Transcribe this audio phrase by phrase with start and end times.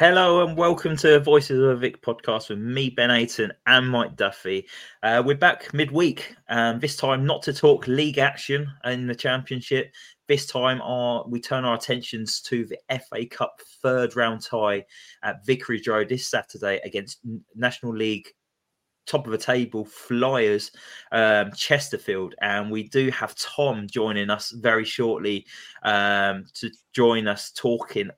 [0.00, 4.16] Hello and welcome to Voices of a Vic podcast with me, Ben Aiton, and Mike
[4.16, 4.66] Duffy.
[5.02, 9.92] Uh, we're back midweek, um, this time not to talk league action in the championship.
[10.26, 12.78] This time, our, we turn our attentions to the
[13.10, 14.86] FA Cup third round tie
[15.22, 17.18] at Vicarage Road this Saturday against
[17.54, 18.30] National League
[19.06, 20.70] top of the table flyers
[21.12, 25.44] um, chesterfield and we do have tom joining us very shortly
[25.82, 28.08] um, to join us talking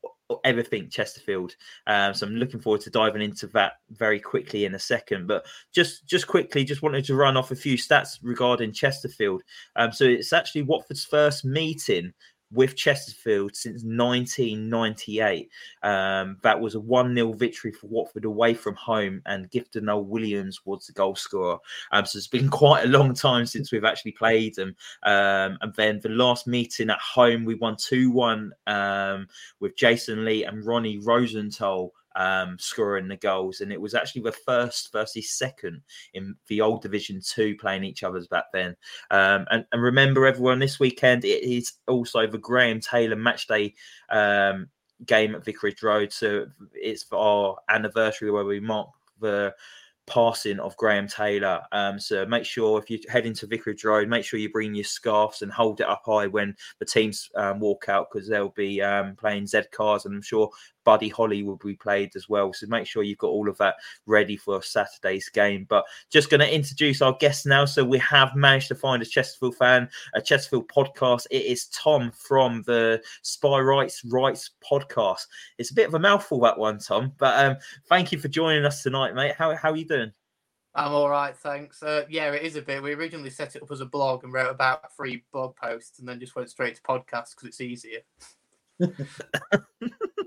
[0.45, 1.57] everything Chesterfield.
[1.87, 5.27] Um, so I'm looking forward to diving into that very quickly in a second.
[5.27, 9.43] But just just quickly, just wanted to run off a few stats regarding Chesterfield.
[9.77, 12.13] Um, so it's actually Watford's first meeting
[12.53, 15.51] with Chesterfield since 1998.
[15.83, 20.05] Um, that was a 1 0 victory for Watford away from home, and Gifton Noel
[20.05, 21.59] Williams was the goal scorer.
[21.93, 24.77] Um, so it's been quite a long time since we've actually played them.
[25.03, 29.27] Um, and then the last meeting at home, we won 2 1 um,
[29.61, 33.61] with Jason Lee and Ronnie Rosenthal um, scoring the goals.
[33.61, 35.81] And it was actually the first versus second
[36.15, 38.77] in the old Division Two playing each other's back then.
[39.11, 43.75] Um, and, and, remember, everyone, this weekend it is also the Graham Taylor match day.
[44.11, 44.69] Um,
[45.07, 48.89] game at Vicarage Road, so it's our anniversary where we mark
[49.21, 49.53] the
[50.07, 51.63] passing of Graham Taylor.
[51.73, 54.85] Um, so make sure if you head into Vicarage Road, make sure you bring your
[54.85, 58.83] scarves and hold it up high when the teams um, walk out because they'll be
[58.83, 60.51] um, playing Z cars, and I'm sure
[60.85, 62.53] Buddy Holly will be played as well.
[62.53, 63.77] So make sure you've got all of that
[64.07, 65.67] ready for Saturday's game.
[65.69, 67.65] But just going to introduce our guests now.
[67.65, 71.27] So we have managed to find a Chesterfield fan, a Chesterfield podcast.
[71.31, 75.27] It is Tom from the Spireites Write podcast.
[75.59, 77.13] It's a bit of a mouthful that one, Tom.
[77.19, 77.57] But um,
[77.89, 79.35] thank you for joining us tonight, mate.
[79.37, 80.13] How how are you doing?
[80.75, 81.83] I'm all right, thanks.
[81.83, 82.83] Uh, yeah, it is a bit.
[82.83, 86.09] We originally set it up as a blog and wrote about three blog posts, and
[86.09, 88.01] then just went straight to podcast because it's easier.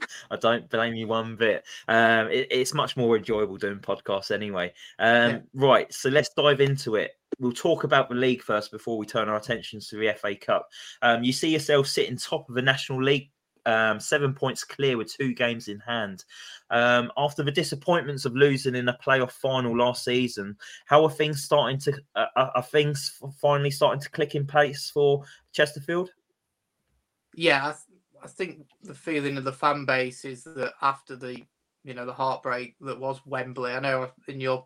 [0.32, 1.64] I don't blame you one bit.
[1.88, 4.74] Um, it, it's much more enjoyable doing podcasts anyway.
[5.00, 5.40] Um, yeah.
[5.54, 7.12] Right, so let's dive into it.
[7.40, 10.70] We'll talk about the league first before we turn our attentions to the FA Cup.
[11.02, 13.32] Um, you see yourself sitting top of the National League,
[13.66, 16.24] um, seven points clear with two games in hand.
[16.70, 20.56] Um, after the disappointments of losing in a playoff final last season,
[20.86, 21.94] how are things starting to?
[22.16, 26.12] Uh, are things finally starting to click in place for Chesterfield?
[27.34, 27.74] Yeah,
[28.26, 31.44] I think the feeling of the fan base is that after the
[31.84, 33.72] you know the heartbreak that was Wembley.
[33.72, 34.66] I know in your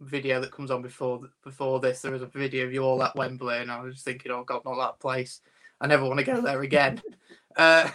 [0.00, 3.14] video that comes on before before this, there was a video of you all at
[3.14, 5.40] Wembley, and I was just thinking, oh God, not that place.
[5.80, 7.00] I never want to go there again.
[7.56, 7.88] uh,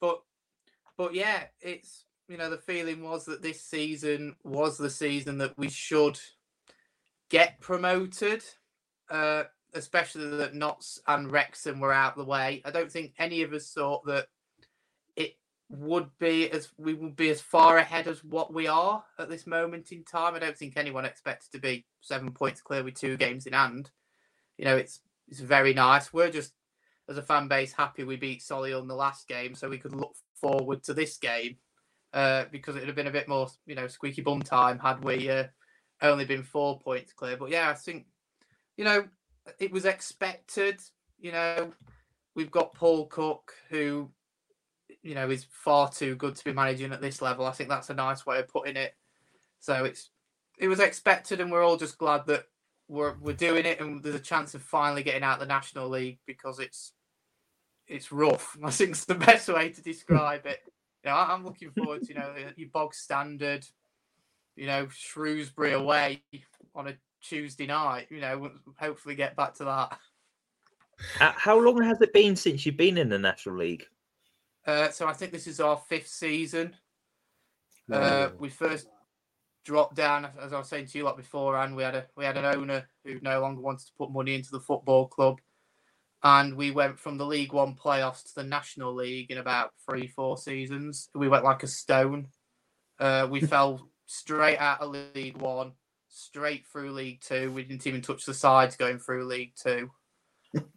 [0.00, 0.22] but
[0.96, 5.58] but yeah, it's you know the feeling was that this season was the season that
[5.58, 6.20] we should
[7.28, 8.44] get promoted.
[9.10, 9.44] Uh,
[9.74, 12.62] especially that Notts and Wrexham were out the way.
[12.64, 14.26] I don't think any of us thought that
[15.16, 15.36] it
[15.68, 19.46] would be as we would be as far ahead as what we are at this
[19.46, 20.34] moment in time.
[20.34, 23.90] I don't think anyone expected to be seven points clear with two games in hand.
[24.58, 26.12] You know, it's it's very nice.
[26.12, 26.52] We're just
[27.08, 29.94] as a fan base happy we beat Solihull in the last game, so we could
[29.94, 31.56] look forward to this game
[32.12, 35.04] uh, because it would have been a bit more, you know, squeaky bum time had
[35.04, 35.44] we uh,
[36.02, 37.36] only been four points clear.
[37.36, 38.06] But yeah, I think
[38.76, 39.06] you know
[39.58, 40.80] it was expected.
[41.18, 41.72] You know,
[42.34, 44.10] we've got Paul Cook, who,
[45.02, 47.46] you know, is far too good to be managing at this level.
[47.46, 48.94] I think that's a nice way of putting it.
[49.60, 50.10] So it's
[50.58, 52.44] it was expected, and we're all just glad that
[52.88, 56.18] we're we're doing it, and there's a chance of finally getting out the National League
[56.26, 56.92] because it's
[57.86, 58.56] it's rough.
[58.64, 60.60] I think it's the best way to describe it.
[61.04, 63.66] You know, I'm looking forward to you know your bog standard,
[64.56, 66.22] you know Shrewsbury away
[66.74, 66.94] on a
[67.28, 68.06] Tuesday night.
[68.10, 69.98] You know, hopefully get back to that.
[71.18, 73.86] How long has it been since you've been in the National League?
[74.66, 76.74] Uh, so I think this is our fifth season.
[77.90, 78.88] Uh, we first
[79.64, 82.24] dropped down, as I was saying to you like before, and we had a we
[82.24, 85.40] had an owner who no longer wanted to put money into the football club,
[86.22, 90.08] and we went from the League One playoffs to the National League in about three
[90.08, 91.10] four seasons.
[91.14, 92.28] We went like a stone.
[92.98, 95.72] Uh, we fell straight out of League One,
[96.16, 97.52] straight through League Two.
[97.52, 99.90] We didn't even touch the sides going through League Two.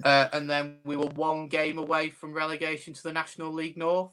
[0.03, 4.11] Uh, and then we were one game away from relegation to the National League North.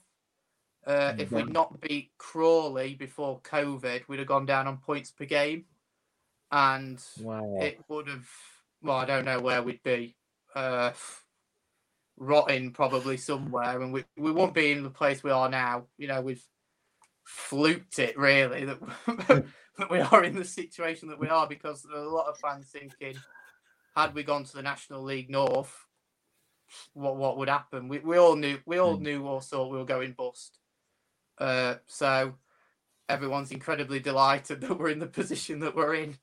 [0.87, 5.25] Uh, if we'd not beat Crawley before COVID, we'd have gone down on points per
[5.25, 5.64] game,
[6.52, 7.58] and wow.
[7.61, 8.29] it would have.
[8.81, 10.14] Well, I don't know where we'd be.
[10.55, 10.93] Uh,
[12.17, 15.87] rotting probably somewhere, and we we won't be in the place we are now.
[15.99, 16.44] You know, we've
[17.25, 19.44] fluked it really that
[19.78, 22.38] that we are in the situation that we are because there are a lot of
[22.38, 23.17] fans thinking
[23.96, 25.87] had we gone to the National League North,
[26.93, 27.88] what what would happen?
[27.88, 30.58] We we all knew we all knew or thought we were going bust.
[31.38, 32.34] Uh, so
[33.08, 36.17] everyone's incredibly delighted that we're in the position that we're in.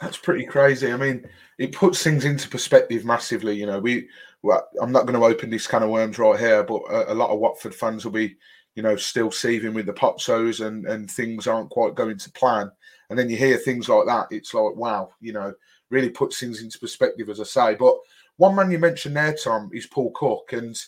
[0.00, 0.92] That's pretty crazy.
[0.92, 1.26] I mean,
[1.58, 3.56] it puts things into perspective massively.
[3.56, 4.08] You know, we.
[4.40, 7.14] Well, I'm not going to open this kind of worms right here, but a, a
[7.14, 8.36] lot of Watford fans will be,
[8.78, 12.70] you know, still seething with the Pozzos and and things aren't quite going to plan.
[13.10, 15.52] And then you hear things like that, it's like, wow, you know,
[15.90, 17.74] really puts things into perspective, as I say.
[17.74, 17.96] But
[18.36, 20.80] one man you mentioned there, Tom, is Paul Cook, and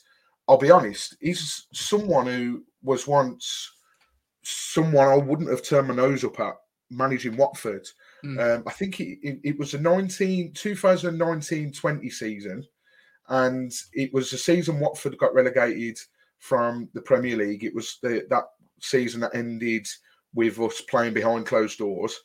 [0.47, 3.73] I'll be honest, he's someone who was once
[4.45, 6.55] someone I wouldn't have turned my nose up at
[6.91, 7.89] managing Watford.
[8.25, 8.59] Mm.
[8.59, 12.65] Um, I think it, it, it, was a 19, 2019-20 season,
[13.29, 15.99] and it was the season Watford got relegated
[16.41, 17.65] from the Premier League.
[17.65, 18.45] It was the, that
[18.81, 19.87] season that ended
[20.35, 22.19] with us playing behind closed doors.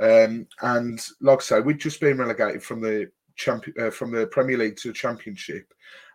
[0.00, 4.26] Um, and like I say, we'd just been relegated from the champion uh, from the
[4.26, 5.72] Premier League to the Championship,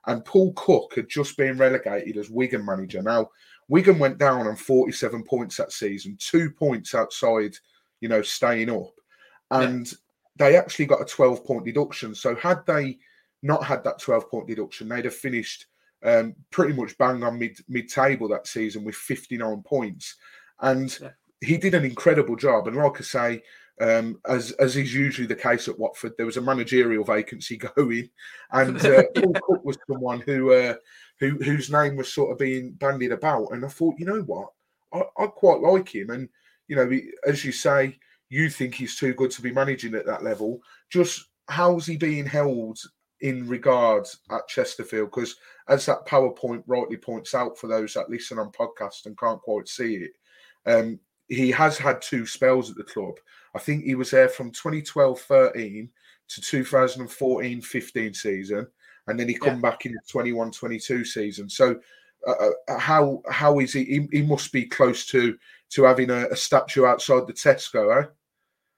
[0.07, 3.01] and Paul Cook had just been relegated as Wigan manager.
[3.01, 3.29] Now,
[3.67, 7.55] Wigan went down on 47 points that season, two points outside,
[8.01, 8.93] you know, staying up,
[9.51, 9.97] and yeah.
[10.37, 12.15] they actually got a 12 point deduction.
[12.15, 12.97] So had they
[13.43, 15.67] not had that 12 point deduction, they'd have finished
[16.05, 20.15] um, pretty much bang on mid mid table that season with 59 points,
[20.61, 21.09] and yeah.
[21.41, 22.67] he did an incredible job.
[22.67, 23.43] And like I say
[23.81, 28.09] um, as as is usually the case at Watford, there was a managerial vacancy going,
[28.51, 30.75] and uh, Paul Cook was someone who uh,
[31.19, 33.51] who whose name was sort of being bandied about.
[33.51, 34.49] And I thought, you know what,
[34.93, 36.29] I, I quite like him, and
[36.67, 36.89] you know,
[37.27, 37.97] as you say,
[38.29, 40.59] you think he's too good to be managing at that level.
[40.89, 42.79] Just how's he being held
[43.21, 45.11] in regards at Chesterfield?
[45.11, 45.35] Because
[45.67, 49.67] as that PowerPoint rightly points out for those that listen on podcast and can't quite
[49.67, 50.11] see it,
[50.65, 53.15] um, he has had two spells at the club.
[53.55, 55.89] I think he was there from 2012 13
[56.27, 58.67] to 2014 15 season,
[59.07, 59.69] and then he come yeah.
[59.69, 61.49] back in the 21 22 season.
[61.49, 61.79] So,
[62.27, 63.85] uh, uh, how how is he?
[63.85, 64.07] he?
[64.11, 64.21] he?
[64.23, 65.37] must be close to
[65.69, 68.07] to having a, a statue outside the Tesco, eh?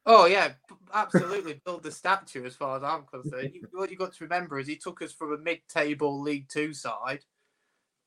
[0.07, 0.53] Oh yeah,
[0.93, 1.61] absolutely.
[1.63, 3.51] Build the statue as far as I'm concerned.
[3.53, 6.73] You, what you got to remember is he took us from a mid-table League Two
[6.73, 7.19] side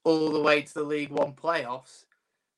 [0.02, 2.06] all the way to the League One playoffs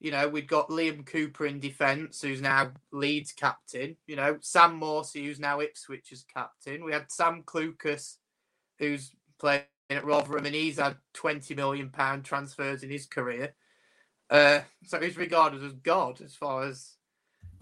[0.02, 3.96] you know, we've got Liam Cooper in defence, who's now Leeds captain.
[4.08, 6.84] You know, Sam Morsy, who's now Ipswich's captain.
[6.84, 8.16] We had Sam Clucas,
[8.80, 13.54] who's playing at Rotherham, and he's had twenty million pound transfers in his career.
[14.28, 16.96] Uh, so he's regarded as God as far as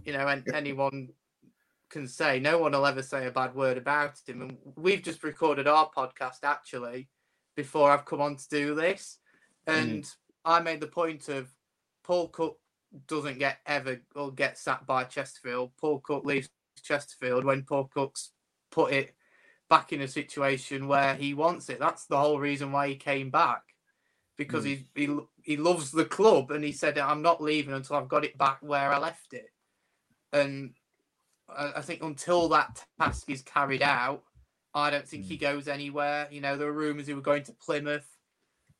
[0.06, 1.10] you know, and anyone
[1.90, 2.40] can say.
[2.40, 4.42] No one will ever say a bad word about him.
[4.42, 7.08] And we've just recorded our podcast actually
[7.56, 9.18] before I've come on to do this,
[9.68, 9.74] mm.
[9.74, 10.14] and mm.
[10.44, 11.48] I made the point of
[12.04, 12.58] Paul Cook
[13.06, 15.72] doesn't get ever or get sacked by Chesterfield.
[15.78, 16.48] Paul Cook leaves
[16.82, 18.30] Chesterfield when Paul Cook's
[18.70, 19.14] put it
[19.68, 21.78] back in a situation where he wants it.
[21.78, 23.62] That's the whole reason why he came back
[24.36, 24.84] because mm.
[24.94, 28.24] he, he he loves the club and he said I'm not leaving until I've got
[28.24, 29.50] it back where I left it.
[30.32, 30.72] And
[31.56, 34.22] I, I think until that task is carried out,
[34.74, 35.28] I don't think mm.
[35.28, 36.28] he goes anywhere.
[36.30, 38.08] You know, there were rumours he were going to Plymouth.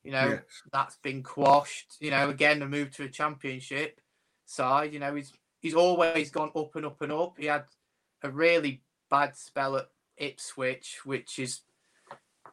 [0.03, 0.41] You know, yes.
[0.71, 1.97] that's been quashed.
[1.99, 3.99] You know, again, a move to a championship
[4.45, 4.93] side.
[4.93, 7.37] You know, he's he's always gone up and up and up.
[7.37, 7.65] He had
[8.23, 11.61] a really bad spell at Ipswich, which is,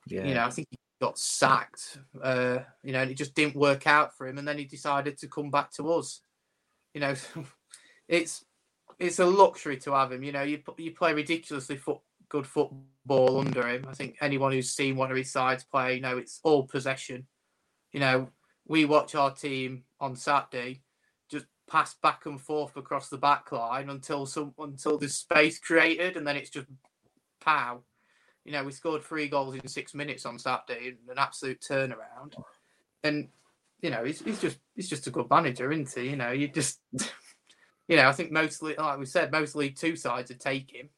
[0.06, 0.24] yeah.
[0.24, 1.98] you know, I think he got sacked.
[2.22, 5.16] Uh, you know, and it just didn't work out for him, and then he decided
[5.18, 6.20] to come back to us.
[6.92, 7.14] You know,
[8.08, 8.44] it's
[8.98, 10.22] it's a luxury to have him.
[10.22, 13.86] You know, you you play ridiculously foot, good football under him.
[13.88, 17.26] I think anyone who's seen one of his sides play, you know, it's all possession.
[17.92, 18.28] You know,
[18.66, 20.82] we watch our team on Saturday
[21.30, 26.16] just pass back and forth across the back line until some until there's space created,
[26.16, 26.66] and then it's just
[27.40, 27.82] pow.
[28.44, 32.34] You know, we scored three goals in six minutes on Saturday, an absolute turnaround.
[33.04, 33.28] And
[33.80, 36.10] you know, he's, he's just he's just a good manager, isn't he?
[36.10, 36.80] You know, you just
[37.88, 40.90] you know, I think mostly like we said, most League Two sides would take him.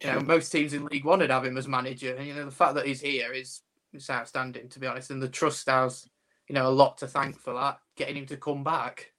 [0.00, 2.14] You know, most teams in League One would have him as manager.
[2.14, 3.60] And you know, the fact that he's here is
[3.92, 5.10] is outstanding to be honest.
[5.10, 6.08] And the trust has,
[6.48, 9.11] you know, a lot to thank for that, getting him to come back.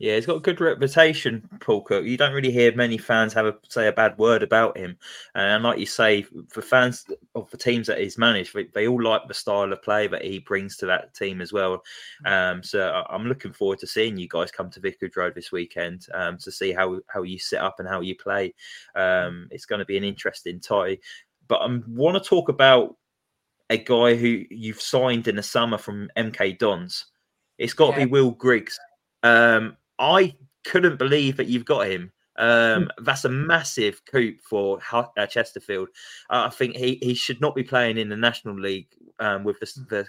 [0.00, 2.04] Yeah, he's got a good reputation, Paul Cook.
[2.04, 4.96] You don't really hear many fans have a say a bad word about him.
[5.34, 9.02] And like you say, for fans of the teams that he's managed, they, they all
[9.02, 11.82] like the style of play that he brings to that team as well.
[12.24, 16.06] Um, so I'm looking forward to seeing you guys come to Vicarage Road this weekend
[16.14, 18.54] um, to see how how you set up and how you play.
[18.94, 20.98] Um, it's going to be an interesting tie.
[21.48, 22.94] But I want to talk about
[23.68, 27.06] a guy who you've signed in the summer from MK Dons.
[27.58, 28.04] It's got to yeah.
[28.04, 28.78] be Will Griggs.
[29.24, 32.12] Um, I couldn't believe that you've got him.
[32.38, 33.04] Um, hmm.
[33.04, 35.88] that's a massive coup for uh, Chesterfield.
[36.30, 38.86] Uh, I think he, he should not be playing in the National League
[39.18, 40.06] um, with the, the,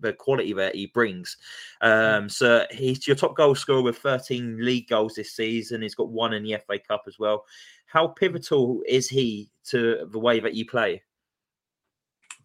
[0.00, 1.36] the quality that he brings.
[1.80, 1.88] Hmm.
[1.88, 5.82] Um, so he's your top goal scorer with 13 league goals this season.
[5.82, 7.44] He's got one in the FA Cup as well.
[7.86, 11.02] How pivotal is he to the way that you play?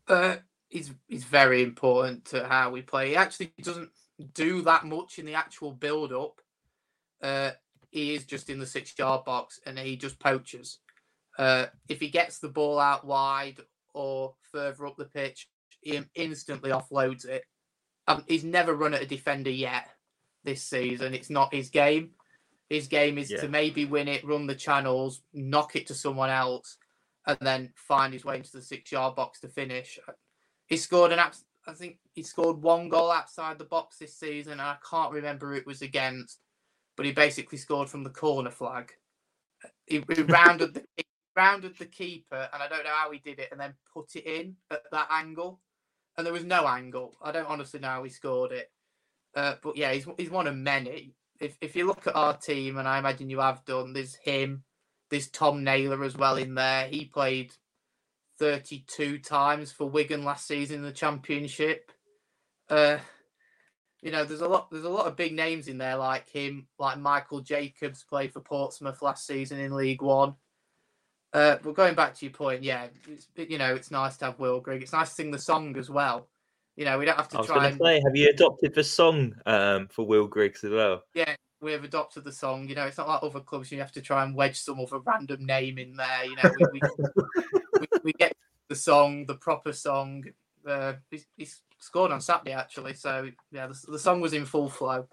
[0.07, 0.37] Uh,
[0.69, 3.09] he's he's very important to how we play.
[3.09, 3.89] He actually doesn't
[4.33, 6.41] do that much in the actual build up
[7.25, 7.51] uh,
[7.89, 10.79] he is just in the six yard box and he just poaches.
[11.39, 13.57] Uh, if he gets the ball out wide
[13.93, 15.47] or further up the pitch,
[15.81, 17.43] he instantly offloads it.
[18.07, 19.87] Um, he's never run at a defender yet
[20.43, 21.15] this season.
[21.15, 22.11] It's not his game.
[22.69, 23.41] His game is yeah.
[23.41, 26.77] to maybe win it, run the channels, knock it to someone else,
[27.25, 29.99] and then find his way into the six yard box to finish.
[30.67, 34.53] He scored an abs- I think he scored one goal outside the box this season,
[34.53, 36.39] and I can't remember who it was against
[36.95, 38.91] but he basically scored from the corner flag.
[39.85, 41.03] He, he rounded the he
[41.35, 44.25] rounded the keeper, and I don't know how he did it, and then put it
[44.25, 45.59] in at that angle.
[46.17, 47.15] And there was no angle.
[47.21, 48.71] I don't honestly know how he scored it.
[49.35, 51.13] Uh, but yeah, he's he's one of many.
[51.39, 54.63] If if you look at our team, and I imagine you have done, there's him,
[55.09, 56.87] there's Tom Naylor as well in there.
[56.87, 57.53] He played
[58.39, 61.91] 32 times for Wigan last season in the Championship.
[62.69, 62.97] Uh,
[64.05, 66.67] you know, there's a lot there's a lot of big names in there like him,
[66.77, 70.35] like Michael Jacobs played for Portsmouth last season in League One.
[71.33, 72.85] Uh, but going back to your point, yeah,
[73.35, 74.83] you know, it's nice to have Will Grigg.
[74.83, 76.27] It's nice to sing the song as well.
[76.75, 78.83] You know, we don't have to I was try and say, have you adopted the
[78.83, 81.01] song um, for Will Griggs as well?
[81.15, 82.69] Yeah, we have adopted the song.
[82.69, 83.71] You know, it's not like other clubs.
[83.71, 86.25] You have to try and wedge some other random name in there.
[86.25, 86.81] You know, we, we,
[87.79, 88.33] we, we get
[88.69, 90.25] the song, the proper song.
[90.63, 92.93] Uh, he's scored on Saturday actually.
[92.93, 95.07] So yeah, the, the song was in full flow.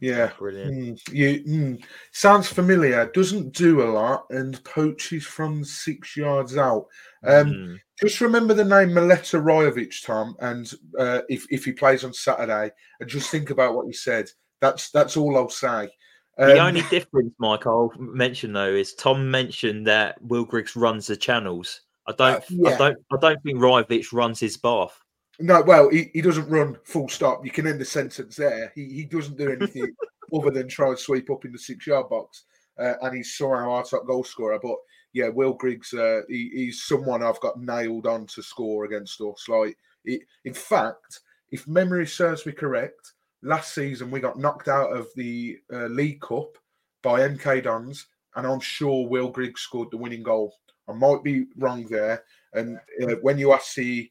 [0.00, 1.00] Yeah, brilliant.
[1.00, 3.10] Mm, you mm, sounds familiar.
[3.14, 6.86] Doesn't do a lot and poaches from six yards out.
[7.24, 7.78] Um, mm.
[8.00, 12.70] Just remember the name Mileta Rajovic, Tom, and uh, if if he plays on Saturday,
[13.00, 14.28] and just think about what you said.
[14.60, 15.88] That's that's all I'll say.
[16.36, 21.06] Um, the only difference, Mike, I'll mention though, is Tom mentioned that Will Griggs runs
[21.06, 21.82] the channels.
[22.06, 22.70] I don't, uh, yeah.
[22.70, 25.00] I don't, I don't think Rajovic runs his bath.
[25.40, 27.44] No, well, he, he doesn't run full stop.
[27.44, 28.72] You can end the sentence there.
[28.74, 29.94] He, he doesn't do anything
[30.34, 32.44] other than try and sweep up in the six yard box.
[32.78, 34.58] Uh, and he's somehow our top goal scorer.
[34.62, 34.76] But
[35.12, 39.48] yeah, Will Griggs, uh, he, he's someone I've got nailed on to score against us.
[39.48, 43.12] Like, he, in fact, if memory serves me correct,
[43.42, 46.58] last season we got knocked out of the uh, League Cup
[47.02, 50.54] by MK Dons, and I'm sure Will Griggs scored the winning goal.
[50.88, 52.24] I might be wrong there.
[52.52, 54.10] And uh, when you ask the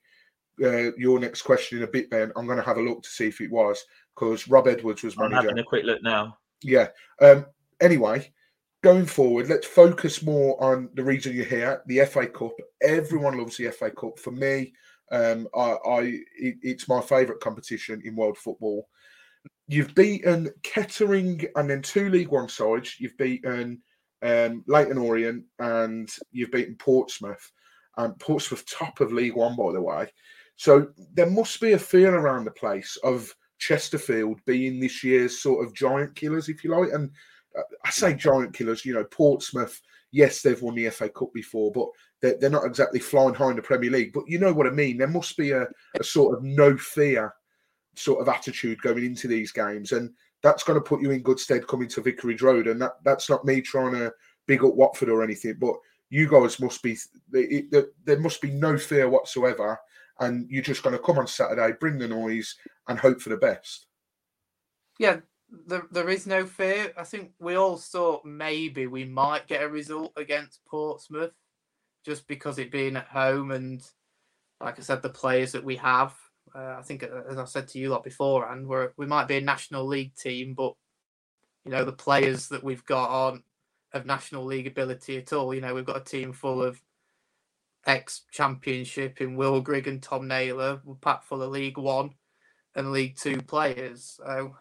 [0.61, 2.31] uh, your next question in a bit, Ben.
[2.35, 3.83] I'm going to have a look to see if it was
[4.15, 5.37] because Rob Edwards was manager.
[5.37, 6.37] I'm having a quick look now.
[6.61, 6.89] Yeah.
[7.21, 7.45] Um,
[7.81, 8.31] anyway,
[8.83, 12.53] going forward, let's focus more on the reason you're here, the FA Cup.
[12.81, 14.19] Everyone loves the FA Cup.
[14.19, 14.73] For me,
[15.11, 15.99] um, I, I
[16.37, 18.87] it, it's my favourite competition in world football.
[19.67, 22.99] You've beaten Kettering and then two League One sides.
[22.99, 23.81] You've beaten
[24.21, 27.51] um, Leyton Orient and you've beaten Portsmouth.
[27.97, 30.11] And Portsmouth top of League One, by the way.
[30.55, 35.65] So there must be a feel around the place of Chesterfield being this year's sort
[35.65, 36.93] of giant killers, if you like.
[36.93, 37.09] And
[37.57, 39.79] uh, I say giant killers, you know, Portsmouth,
[40.11, 41.87] yes, they've won the FA Cup before, but
[42.21, 44.13] they're, they're not exactly flying high in the Premier League.
[44.13, 44.97] But you know what I mean?
[44.97, 45.67] There must be a,
[45.99, 47.33] a sort of no fear
[47.95, 49.91] sort of attitude going into these games.
[49.91, 52.67] And that's going to put you in good stead coming to Vicarage Road.
[52.67, 54.11] And that that's not me trying to
[54.47, 55.75] big up Watford or anything, but
[56.09, 56.97] you guys must be
[57.31, 59.79] there must be no fear whatsoever,
[60.25, 62.55] and you're just going to come on Saturday, bring the noise,
[62.87, 63.87] and hope for the best.
[64.99, 65.17] Yeah,
[65.67, 66.91] there, there is no fear.
[66.97, 71.33] I think we all thought maybe we might get a result against Portsmouth
[72.05, 73.81] just because it being at home and,
[74.59, 76.13] like I said, the players that we have.
[76.53, 79.37] Uh, I think, uh, as I said to you lot beforehand, we we might be
[79.37, 80.73] a National League team, but
[81.65, 83.43] you know the players that we've got aren't
[83.93, 85.53] of National League ability at all.
[85.53, 86.81] You know, we've got a team full of
[87.85, 90.81] ex Championship in Will Grigg and Tom Naylor.
[90.83, 92.11] We're packed full of League One
[92.75, 94.19] and League Two players.
[94.23, 94.55] So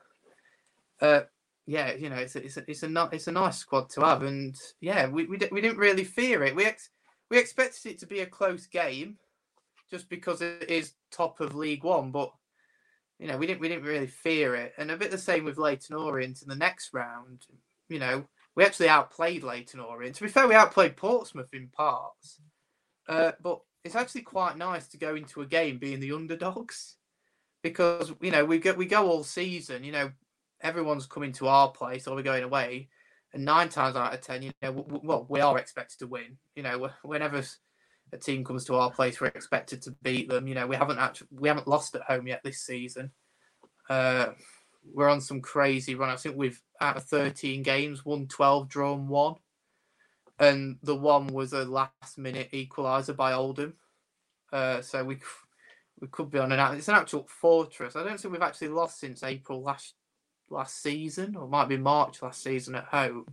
[1.00, 1.22] uh,
[1.66, 4.22] yeah, you know, it's a, it's a, it's a it's a nice squad to have,
[4.22, 6.56] and yeah, we we, we didn't really fear it.
[6.56, 6.90] We ex,
[7.30, 9.18] we expected it to be a close game,
[9.90, 12.32] just because it is top of League One, but
[13.18, 15.58] you know, we didn't we didn't really fear it, and a bit the same with
[15.58, 17.46] Leyton Orient in the next round.
[17.88, 18.24] You know,
[18.56, 20.16] we actually outplayed Leyton Orient.
[20.16, 22.40] To be fair, we outplayed Portsmouth in parts,
[23.12, 26.96] uh, but it's actually quite nice to go into a game being the underdogs
[27.62, 29.84] because you know we go we go all season.
[29.84, 30.12] You know,
[30.60, 32.88] everyone's coming to our place or we're going away,
[33.32, 36.38] and nine times out of ten, you know, well, we are expected to win.
[36.56, 37.42] You know, whenever
[38.12, 40.46] a team comes to our place, we're expected to beat them.
[40.46, 43.10] You know, we haven't actually we haven't lost at home yet this season.
[43.90, 44.28] Uh,
[44.92, 46.10] we're on some crazy run.
[46.10, 49.36] I think we've out of 13 games, won 12, drawn one,
[50.42, 53.74] and the one was a last minute equaliser by Oldham.
[54.52, 55.18] Uh, so we
[56.00, 57.96] we could be on an it's an actual fortress.
[57.96, 59.94] I don't think we've actually lost since April last
[60.50, 63.26] last season, or might be March last season at home.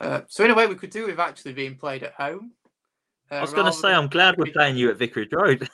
[0.00, 2.52] Uh, so in a way, we could do with actually being played at home.
[3.30, 5.68] Uh, I was going to say, I'm glad we're playing you at Vicarage Road.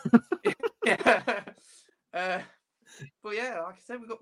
[0.84, 1.22] yeah,
[2.14, 2.38] uh,
[3.22, 4.18] but yeah, like I said, we've got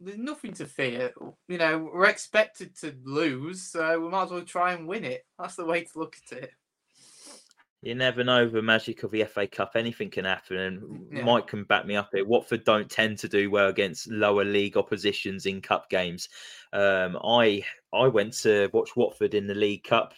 [0.00, 1.12] there's nothing to fear.
[1.48, 5.24] You know, we're expected to lose, so we might as well try and win it.
[5.38, 6.50] That's the way to look at it.
[7.82, 9.72] You never know the magic of the FA Cup.
[9.76, 11.24] Anything can happen, and yeah.
[11.24, 12.24] Mike can back me up here.
[12.24, 16.28] Watford don't tend to do well against lower league oppositions in cup games.
[16.72, 20.14] Um, I I went to watch Watford in the League Cup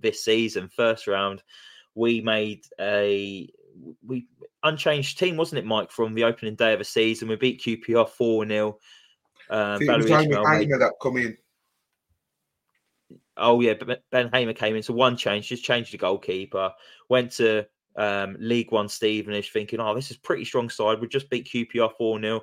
[0.00, 1.42] this season, first round.
[1.94, 3.48] We made a
[4.06, 4.26] we
[4.62, 7.28] unchanged team, wasn't it, Mike, from the opening day of the season?
[7.28, 8.78] We beat QPR four 0
[9.50, 10.06] uh, it was
[10.78, 11.36] that come in.
[13.36, 13.74] Oh yeah,
[14.10, 14.82] Ben Hamer came in.
[14.82, 16.72] So one change, just changed the goalkeeper.
[17.08, 21.00] Went to um, League One Stevenage, thinking, "Oh, this is pretty strong side.
[21.00, 22.42] We just beat QPR four 0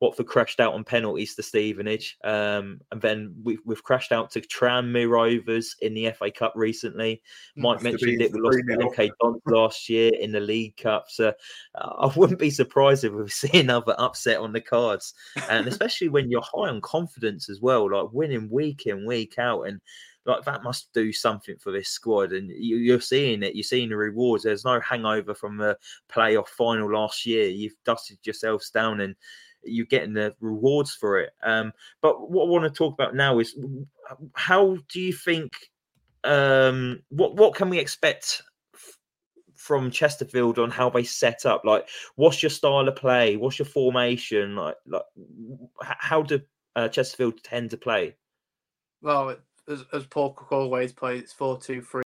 [0.00, 4.40] Watford crashed out on penalties to Stevenage, um, and then we, have crashed out to
[4.40, 7.20] Tranmere Rovers in the FA Cup recently.
[7.56, 8.32] Mike mentioned it.
[8.32, 11.32] We lost to MK Dons last year in the League Cup, so
[11.74, 15.14] uh, I wouldn't be surprised if we see another upset on the cards,
[15.50, 19.62] and especially when you're high on confidence as well, like winning week in week out,
[19.62, 19.80] and
[20.28, 22.32] like that must do something for this squad.
[22.32, 23.56] And you, are seeing it.
[23.56, 24.44] You're seeing the rewards.
[24.44, 25.76] There's no hangover from the
[26.12, 27.48] playoff final last year.
[27.48, 29.16] You've dusted yourselves down and
[29.62, 31.32] you're getting the rewards for it.
[31.42, 33.56] Um, but what I want to talk about now is
[34.34, 35.52] how do you think?
[36.24, 38.42] Um, what what can we expect
[39.54, 41.64] from Chesterfield on how they set up?
[41.64, 43.36] Like, what's your style of play?
[43.36, 44.56] What's your formation?
[44.56, 45.02] Like, like
[45.80, 46.40] how do
[46.74, 48.16] uh, Chesterfield tend to play?
[49.02, 49.36] Well,
[49.68, 52.02] as, as Paul Cook always plays, it's four two three.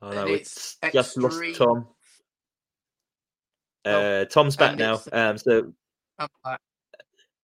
[0.00, 1.88] Oh no, it's, it's just lost Tom.
[3.84, 5.00] Uh, Tom's back now.
[5.12, 5.72] Um, so.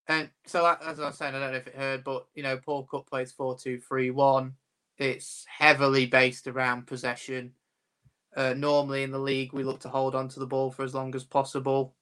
[0.07, 2.57] And so, as I was saying, I don't know if it heard, but you know,
[2.57, 4.53] Paul Cook plays four two three one.
[4.97, 7.53] It's heavily based around possession.
[8.35, 10.93] Uh, normally in the league, we look to hold on to the ball for as
[10.93, 11.95] long as possible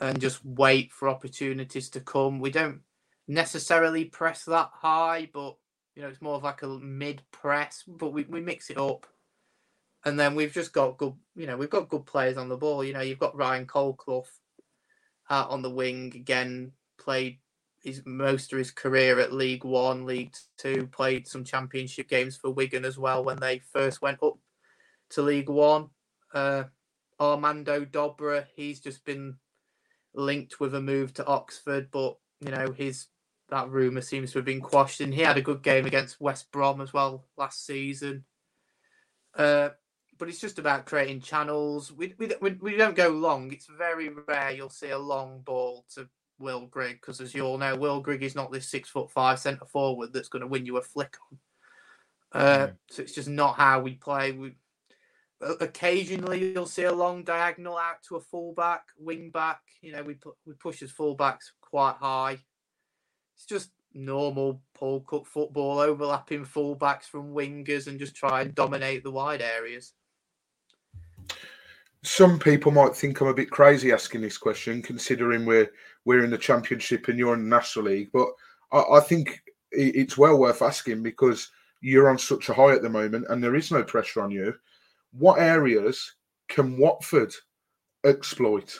[0.00, 2.40] and just wait for opportunities to come.
[2.40, 2.80] We don't
[3.28, 5.56] necessarily press that high, but
[5.94, 9.06] you know, it's more of like a mid press, but we, we mix it up
[10.04, 12.82] and then we've just got good, you know, we've got good players on the ball.
[12.84, 14.26] You know, you've got Ryan Colclough
[15.30, 17.38] uh, on the wing again, played
[17.82, 22.50] his most of his career at League One, League Two, played some Championship games for
[22.50, 24.38] Wigan as well when they first went up
[25.10, 25.88] to League One.
[26.32, 26.64] Uh,
[27.20, 29.36] Armando Dobra, he's just been
[30.14, 33.06] linked with a move to Oxford, but you know his
[33.50, 36.50] that rumor seems to have been quashed, and he had a good game against West
[36.50, 38.24] Brom as well last season.
[39.36, 39.70] Uh,
[40.22, 41.90] but it's just about creating channels.
[41.90, 43.52] We, we, we don't go long.
[43.52, 46.08] It's very rare you'll see a long ball to
[46.38, 49.40] Will Grigg because, as you all know, Will Grigg is not this six foot five
[49.40, 52.40] centre forward that's going to win you a flick on.
[52.40, 52.74] Uh, mm.
[52.88, 54.30] So it's just not how we play.
[54.30, 54.54] We
[55.40, 59.58] occasionally you'll see a long diagonal out to a fullback, wing back.
[59.80, 62.38] You know, we we push as fullbacks quite high.
[63.34, 69.02] It's just normal Paul Cook football, overlapping fullbacks from wingers and just try and dominate
[69.02, 69.94] the wide areas.
[72.04, 75.70] Some people might think I'm a bit crazy asking this question, considering we're
[76.04, 78.10] we're in the championship and you're in the national league.
[78.12, 78.28] But
[78.72, 82.88] I, I think it's well worth asking because you're on such a high at the
[82.88, 84.54] moment, and there is no pressure on you.
[85.12, 86.14] What areas
[86.48, 87.32] can Watford
[88.04, 88.78] exploit?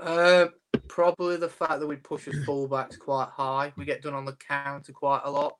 [0.00, 0.46] Uh,
[0.88, 3.72] probably the fact that we push as fullbacks quite high.
[3.76, 5.56] We get done on the counter quite a lot.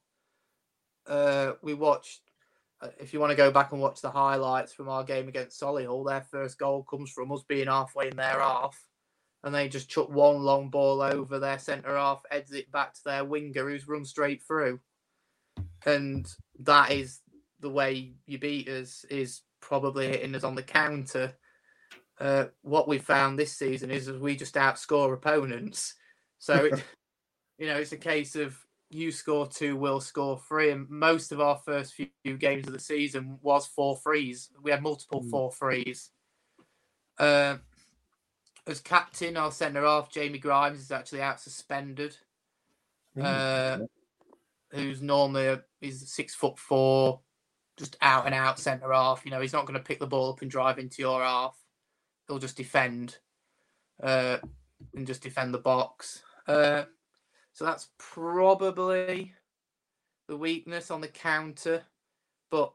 [1.06, 2.20] Uh, we watched.
[2.80, 5.60] Uh, if you want to go back and watch the highlights from our game against
[5.60, 8.78] Solihull, their first goal comes from us being halfway in their half,
[9.42, 13.04] and they just chuck one long ball over their centre half, heads it back to
[13.04, 14.80] their winger, who's run straight through,
[15.86, 17.20] and that is
[17.60, 19.04] the way you beat us.
[19.08, 21.34] Is probably hitting us on the counter
[22.20, 25.94] uh, what we found this season is that we just outscore opponents.
[26.38, 26.84] So, it,
[27.58, 28.56] you know, it's a case of
[28.90, 30.70] you score two, we'll score three.
[30.70, 34.50] And most of our first few games of the season was four threes.
[34.62, 35.30] We had multiple mm.
[35.30, 36.10] four threes.
[37.18, 37.56] Uh,
[38.66, 42.16] as captain, our centre half, Jamie Grimes, is actually out suspended.
[43.16, 43.24] Mm.
[43.24, 43.86] Uh,
[44.70, 47.20] who's normally a, he's six foot four,
[47.78, 49.24] just out and out centre half.
[49.24, 51.56] You know, he's not going to pick the ball up and drive into your half
[52.26, 53.18] he'll just defend
[54.02, 54.38] uh,
[54.94, 56.22] and just defend the box.
[56.46, 56.84] Uh,
[57.56, 59.32] so that's probably
[60.28, 61.82] the weakness on the counter,
[62.50, 62.74] but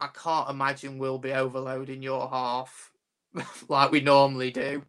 [0.00, 2.90] I can't imagine we'll be overloading your half
[3.68, 4.82] like we normally do.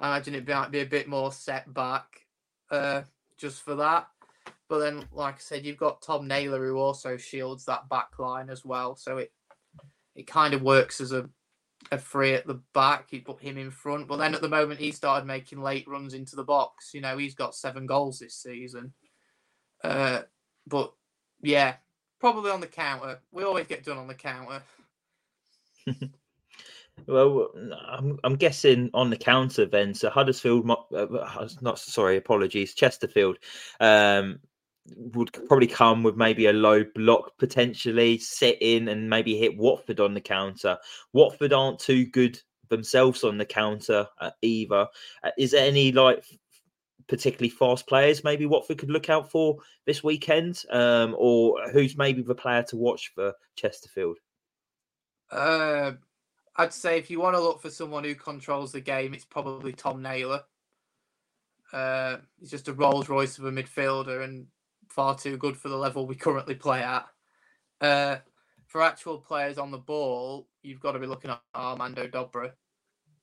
[0.00, 2.26] I imagine it might be a bit more set back
[2.72, 3.02] uh,
[3.38, 4.08] just for that.
[4.68, 8.50] But then, like I said, you've got Tom Naylor who also shields that back line
[8.50, 8.96] as well.
[8.96, 9.32] So it
[10.16, 11.30] it kind of works as a
[11.92, 13.06] a free at the back.
[13.10, 14.08] He put him in front.
[14.08, 16.92] But then at the moment, he started making late runs into the box.
[16.94, 18.92] You know, he's got seven goals this season.
[19.82, 20.22] Uh,
[20.66, 20.92] but
[21.42, 21.74] yeah,
[22.20, 23.20] probably on the counter.
[23.30, 24.62] We always get done on the counter.
[27.06, 27.50] well,
[27.88, 29.94] I'm, I'm guessing on the counter then.
[29.94, 33.38] So Huddersfield, uh, not sorry, apologies, Chesterfield.
[33.80, 34.40] Um,
[34.96, 40.00] would probably come with maybe a low block potentially, sit in and maybe hit Watford
[40.00, 40.78] on the counter.
[41.12, 44.88] Watford aren't too good themselves on the counter uh, either.
[45.22, 46.24] Uh, is there any like
[47.08, 52.22] particularly fast players maybe Watford could look out for this weekend, um, or who's maybe
[52.22, 54.18] the player to watch for Chesterfield?
[55.30, 55.92] Uh,
[56.56, 59.72] I'd say if you want to look for someone who controls the game, it's probably
[59.72, 60.42] Tom Naylor.
[61.72, 64.46] Uh, he's just a Rolls Royce of a midfielder, and
[64.96, 67.06] far too good for the level we currently play at.
[67.80, 68.16] Uh,
[68.66, 72.52] for actual players on the ball, you've got to be looking at Armando Dobra.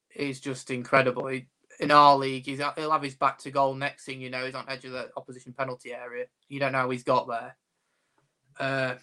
[0.10, 1.28] He's just incredible.
[1.28, 1.48] He,
[1.80, 3.74] in our league, he's he'll have his back to goal.
[3.74, 6.26] Next thing you know, he's on edge of the opposition penalty area.
[6.48, 7.58] You don't know how he's got there.
[8.60, 8.96] Uh,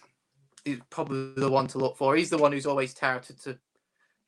[0.63, 2.15] he's probably the one to look for.
[2.15, 3.59] He's the one who's always touted to,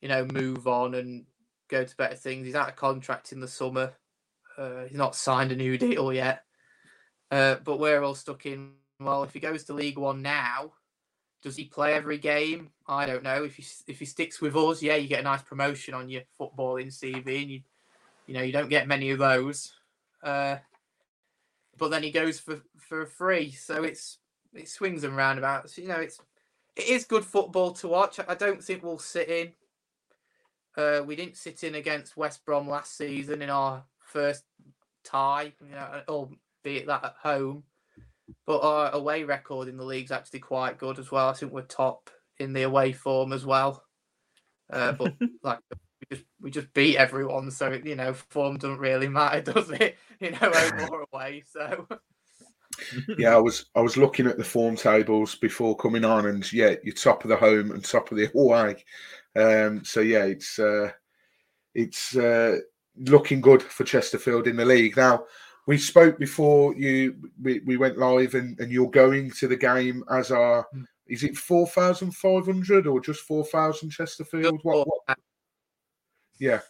[0.02, 1.24] you know, move on and
[1.68, 2.44] go to better things.
[2.44, 3.94] He's out of contract in the summer.
[4.58, 6.44] Uh, he's not signed a new deal yet.
[7.34, 8.70] Uh, but we're all stuck in.
[9.00, 10.70] Well, if he goes to League One now,
[11.42, 12.70] does he play every game?
[12.86, 13.42] I don't know.
[13.42, 16.22] If he if he sticks with us, yeah, you get a nice promotion on your
[16.38, 17.60] footballing CV, and you
[18.28, 19.72] you know you don't get many of those.
[20.22, 20.58] Uh,
[21.76, 24.18] but then he goes for for free, so it's
[24.54, 25.76] it swings and roundabouts.
[25.76, 26.20] You know, it's
[26.76, 28.20] it is good football to watch.
[28.28, 29.52] I don't think we'll sit in.
[30.76, 34.44] Uh, we didn't sit in against West Brom last season in our first
[35.02, 35.52] tie.
[35.60, 36.28] You know, or
[36.64, 37.62] be it that at home.
[38.46, 41.28] But our away record in the league's actually quite good as well.
[41.28, 43.84] I think we're top in the away form as well.
[44.72, 49.08] Uh, but like we just we just beat everyone, so you know form doesn't really
[49.08, 49.96] matter, does it?
[50.20, 51.44] You know, home or away.
[51.46, 51.86] So
[53.18, 56.74] yeah, I was I was looking at the form tables before coming on, and yeah,
[56.82, 58.84] you're top of the home and top of the away.
[59.36, 60.90] Um, so yeah, it's uh,
[61.74, 62.56] it's uh,
[62.96, 65.24] looking good for Chesterfield in the league now
[65.66, 70.04] we spoke before you we, we went live and, and you're going to the game
[70.10, 70.84] as our mm.
[71.06, 74.60] is it 4500 or just 4000 chesterfield?
[74.62, 75.18] What, what,
[76.38, 76.60] yeah.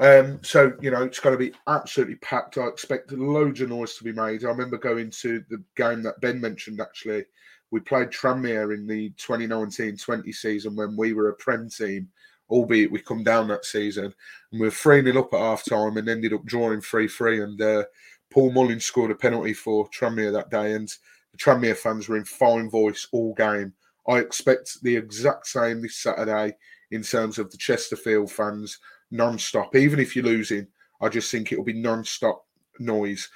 [0.00, 2.58] Um so you know it's going to be absolutely packed.
[2.58, 4.44] I expect loads of noise to be made.
[4.44, 7.24] I remember going to the game that ben mentioned actually.
[7.70, 12.08] We played tranmere in the 2019-20 season when we were a prem team
[12.50, 14.04] albeit we come down that season.
[14.04, 17.42] And we were 3 0 up at half time and ended up drawing 3 3
[17.42, 17.84] and uh,
[18.30, 20.88] Paul Mullins scored a penalty for Tranmere that day, and
[21.32, 23.72] the Tranmere fans were in fine voice all game.
[24.06, 26.56] I expect the exact same this Saturday
[26.90, 28.78] in terms of the Chesterfield fans
[29.10, 29.76] non-stop.
[29.76, 30.66] Even if you're losing,
[31.00, 32.44] I just think it'll be non-stop
[32.78, 33.28] noise.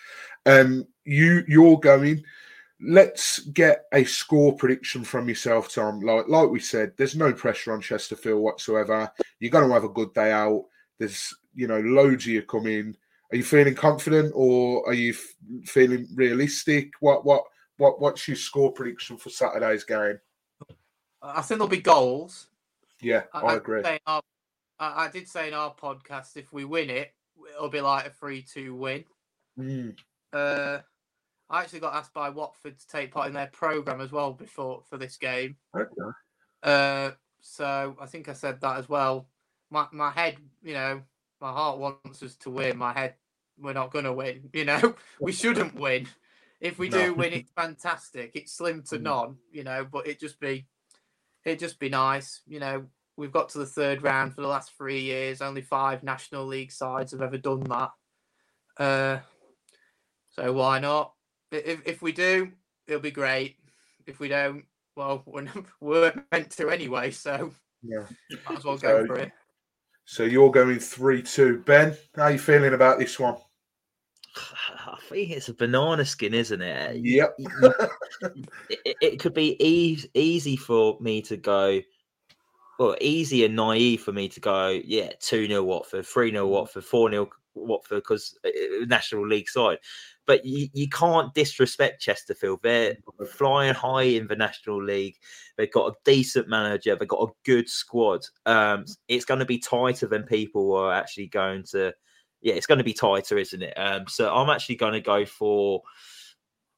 [0.46, 2.22] Um, you you're going.
[2.84, 6.00] Let's get a score prediction from yourself, Tom.
[6.00, 9.10] Like like we said, there's no pressure on Chesterfield whatsoever.
[9.38, 10.64] You're going to have a good day out.
[10.98, 12.96] There's you know loads of you coming.
[13.32, 16.90] Are you feeling confident or are you f- feeling realistic?
[17.00, 17.44] What what
[17.78, 20.20] what what's your score prediction for Saturday's game?
[21.22, 22.48] I think there'll be goals.
[23.00, 23.82] Yeah, I, I agree.
[24.06, 24.22] Our,
[24.78, 27.14] I, did say in our podcast if we win it,
[27.56, 29.04] it'll be like a three-two win.
[29.58, 29.96] Mm.
[30.32, 30.78] Uh,
[31.48, 34.82] I actually got asked by Watford to take part in their program as well before
[34.88, 35.56] for this game.
[35.76, 35.88] Okay.
[36.62, 39.28] Uh, so I think I said that as well.
[39.70, 41.02] My my head, you know,
[41.40, 42.76] my heart wants us to win.
[42.76, 43.14] My head,
[43.58, 44.50] we're not going to win.
[44.52, 46.08] You know, we shouldn't win.
[46.60, 47.06] If we no.
[47.06, 48.32] do win, it's fantastic.
[48.34, 49.02] It's slim to mm.
[49.02, 49.36] none.
[49.50, 50.66] You know, but it just be,
[51.44, 52.42] it just be nice.
[52.46, 52.86] You know,
[53.16, 55.42] we've got to the third round for the last three years.
[55.42, 57.90] Only five National League sides have ever done that.
[58.78, 59.18] Uh,
[60.30, 61.12] so why not?
[61.50, 62.52] If if we do,
[62.86, 63.56] it'll be great.
[64.06, 64.64] If we don't,
[64.96, 65.46] well, we're,
[65.80, 67.10] we're meant to anyway.
[67.10, 68.06] So yeah,
[68.48, 69.32] might as well go so, for it.
[70.04, 71.58] So you're going three two.
[71.58, 73.36] Ben, how are you feeling about this one?
[74.36, 77.00] I think it's a banana skin, isn't it?
[77.04, 77.36] Yep.
[78.70, 81.80] it, it, could be easy, easy for me to go,
[82.78, 86.50] well, easy and naive for me to go, yeah, 2 0 Watford, 3 0 mm.
[86.50, 89.78] Watford, 4 0 Watford, because uh, National League side
[90.26, 92.60] but you, you can't disrespect Chesterfield.
[92.62, 95.16] They're flying high in the National League.
[95.56, 96.94] They've got a decent manager.
[96.94, 98.24] They've got a good squad.
[98.46, 101.92] Um, it's going to be tighter than people are actually going to.
[102.40, 103.74] Yeah, it's going to be tighter, isn't it?
[103.76, 105.82] Um, so I'm actually going to go for.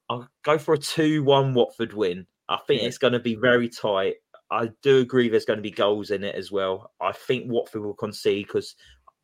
[0.09, 2.27] I'll go for a two-one Watford win.
[2.47, 2.87] I think yeah.
[2.87, 4.15] it's going to be very tight.
[4.51, 6.91] I do agree there's going to be goals in it as well.
[7.01, 8.75] I think Watford will concede because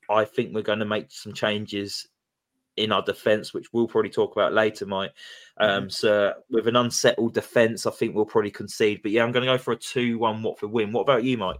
[0.09, 2.07] I think we're going to make some changes
[2.77, 5.13] in our defence, which we'll probably talk about later, Mike.
[5.57, 5.89] Um, mm-hmm.
[5.89, 9.01] So with an unsettled defence, I think we'll probably concede.
[9.01, 10.91] But yeah, I'm going to go for a two-one Watford win.
[10.91, 11.59] What about you, Mike?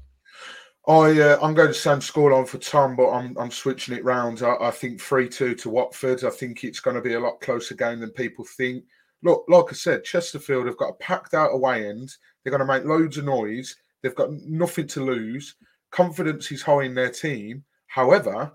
[0.88, 4.42] I uh, I'm going to same scoreline for Tom, but I'm I'm switching it round.
[4.42, 6.24] I, I think three two to Watford.
[6.24, 8.84] I think it's going to be a lot closer game than people think.
[9.22, 12.12] Look, like I said, Chesterfield have got a packed out away end.
[12.44, 13.76] They're going to make loads of noise.
[14.02, 15.56] They've got nothing to lose.
[15.92, 17.64] Confidence is high in their team.
[17.86, 18.52] However,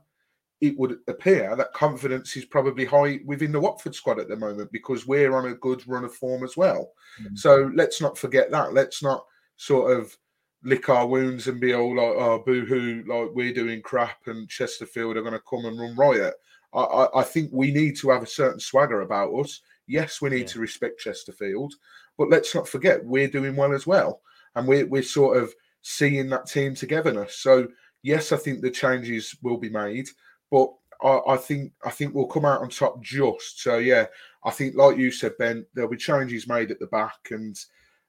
[0.61, 4.73] it would appear that confidence is probably high within the Watford squad at the moment
[4.73, 6.93] because we're on a good run of form as well.
[7.23, 7.37] Mm-hmm.
[7.37, 8.73] So let's not forget that.
[8.73, 9.25] Let's not
[9.57, 10.17] sort of
[10.63, 14.49] lick our wounds and be all like, oh, boo hoo, like we're doing crap and
[14.49, 16.35] Chesterfield are going to come and run riot.
[16.73, 19.61] I, I, I, think we need to have a certain swagger about us.
[19.87, 20.47] Yes, we need yeah.
[20.47, 21.75] to respect Chesterfield,
[22.19, 24.21] but let's not forget we're doing well as well.
[24.55, 27.37] And we're, we're sort of seeing that team togetherness.
[27.37, 27.69] So,
[28.03, 30.09] yes, I think the changes will be made.
[30.51, 33.63] But I, I, think I think we'll come out on top just.
[33.63, 34.07] So yeah,
[34.45, 37.59] I think like you said, Ben, there'll be changes made at the back, and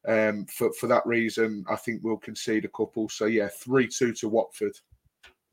[0.07, 3.09] um, for for that reason, I think we'll concede a couple.
[3.09, 4.77] So yeah, three two to Watford.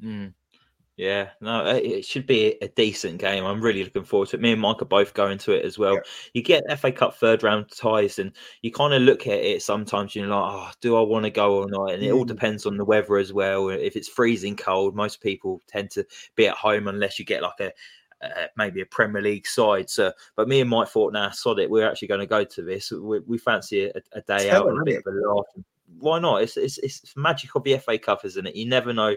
[0.03, 0.35] Mm.
[0.97, 3.45] Yeah, no, it should be a decent game.
[3.45, 4.43] I'm really looking forward to it.
[4.43, 5.95] Me and Mike are both going to it as well.
[5.95, 6.01] Yeah.
[6.35, 8.31] You get FA Cup third round ties, and
[8.63, 10.15] you kind of look at it sometimes.
[10.15, 11.95] You're like, oh, do I want to go or not?
[11.95, 12.29] And it all mm.
[12.29, 13.71] depends on the weather as well.
[13.71, 17.59] If it's freezing cold, most people tend to be at home unless you get like
[17.59, 17.73] a
[18.23, 19.91] uh, maybe a Premier League side.
[19.91, 21.69] So, but me and Mike thought, now, nah, sod it.
[21.69, 22.93] We're actually going to go to this.
[22.93, 25.45] We, we fancy a, a day Tell out a bit of a laugh.
[25.99, 26.43] Why not?
[26.43, 28.55] It's, it's it's magic of the FA Cup, isn't it?
[28.55, 29.17] You never know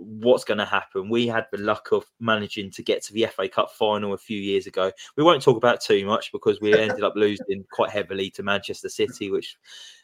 [0.00, 1.08] what's going to happen.
[1.08, 4.38] We had the luck of managing to get to the FA Cup final a few
[4.38, 4.90] years ago.
[5.16, 8.88] We won't talk about too much because we ended up losing quite heavily to Manchester
[8.88, 9.56] City, which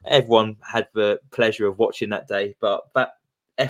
[0.07, 2.55] everyone had the pleasure of watching that day.
[2.61, 3.13] But that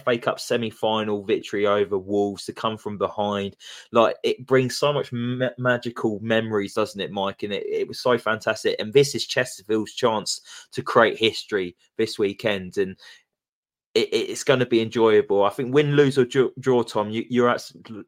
[0.05, 3.57] FA Cup semi final victory over Wolves to come from behind,
[3.93, 7.43] like it brings so much ma- magical memories, doesn't it, Mike?
[7.45, 8.77] And it, it was so fantastic.
[8.81, 10.41] And this is Chesterfield's chance
[10.73, 12.79] to create history this weekend.
[12.79, 12.97] And
[13.97, 15.45] it, it's going to be enjoyable.
[15.45, 17.57] I think win, lose, or draw, Tom, you, are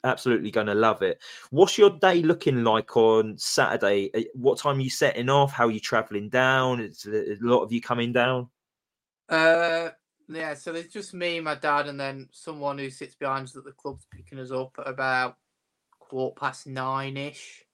[0.04, 1.20] absolutely going to love it.
[1.50, 4.10] What's your day looking like on Saturday?
[4.14, 5.52] Uh, what time are you setting off?
[5.52, 6.80] How are you traveling down?
[6.80, 8.48] It's a lot of you coming down.
[9.28, 9.90] Uh,
[10.28, 10.54] yeah.
[10.54, 13.72] So there's just me, my dad, and then someone who sits behind us at the
[13.72, 15.36] club's picking us up at about
[15.98, 17.64] quarter past nine ish.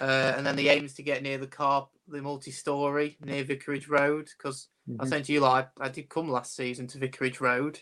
[0.00, 3.88] Uh, and then the aim is to get near the car, the multi-story near Vicarage
[3.88, 5.02] Road, because mm-hmm.
[5.02, 7.80] I said to you, like, I did come last season to Vicarage Road.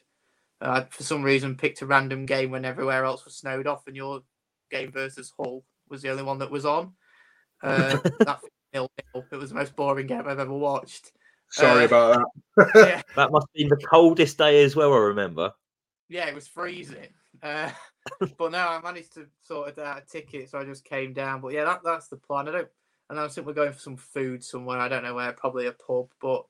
[0.60, 3.96] Uh, for some reason, picked a random game when everywhere else was snowed off, and
[3.96, 4.22] your
[4.70, 6.92] game versus Hull was the only one that was on.
[7.62, 8.40] Uh, that
[8.72, 9.24] nil nil.
[9.30, 11.12] It was the most boring game I've ever watched.
[11.50, 12.24] Sorry Uh, about
[12.74, 14.92] yeah, That must have been the coldest day as well.
[14.92, 15.52] I remember.
[16.08, 17.08] yeah, it was freezing.
[17.42, 17.70] Uh,
[18.38, 21.40] but no, I managed to sort of out a ticket, so I just came down.
[21.40, 22.48] But yeah, that, that's the plan.
[22.48, 22.68] I don't,
[23.12, 24.78] and I think we're going for some food somewhere.
[24.78, 26.06] I don't know where, probably a pub.
[26.18, 26.46] But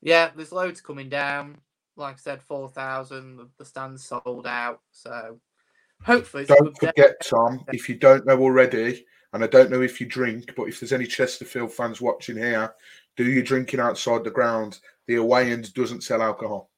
[0.00, 1.58] yeah, there's loads coming down.
[1.94, 3.36] Like I said, four thousand.
[3.36, 4.80] The, the stand's sold out.
[4.92, 5.38] So
[6.02, 6.58] hopefully, it's that.
[6.58, 10.06] a Don't forget, Tom, if you don't know already, and I don't know if you
[10.06, 12.74] drink, but if there's any Chesterfield fans watching here,
[13.18, 14.80] do your drinking outside the ground.
[15.06, 16.70] The away end doesn't sell alcohol.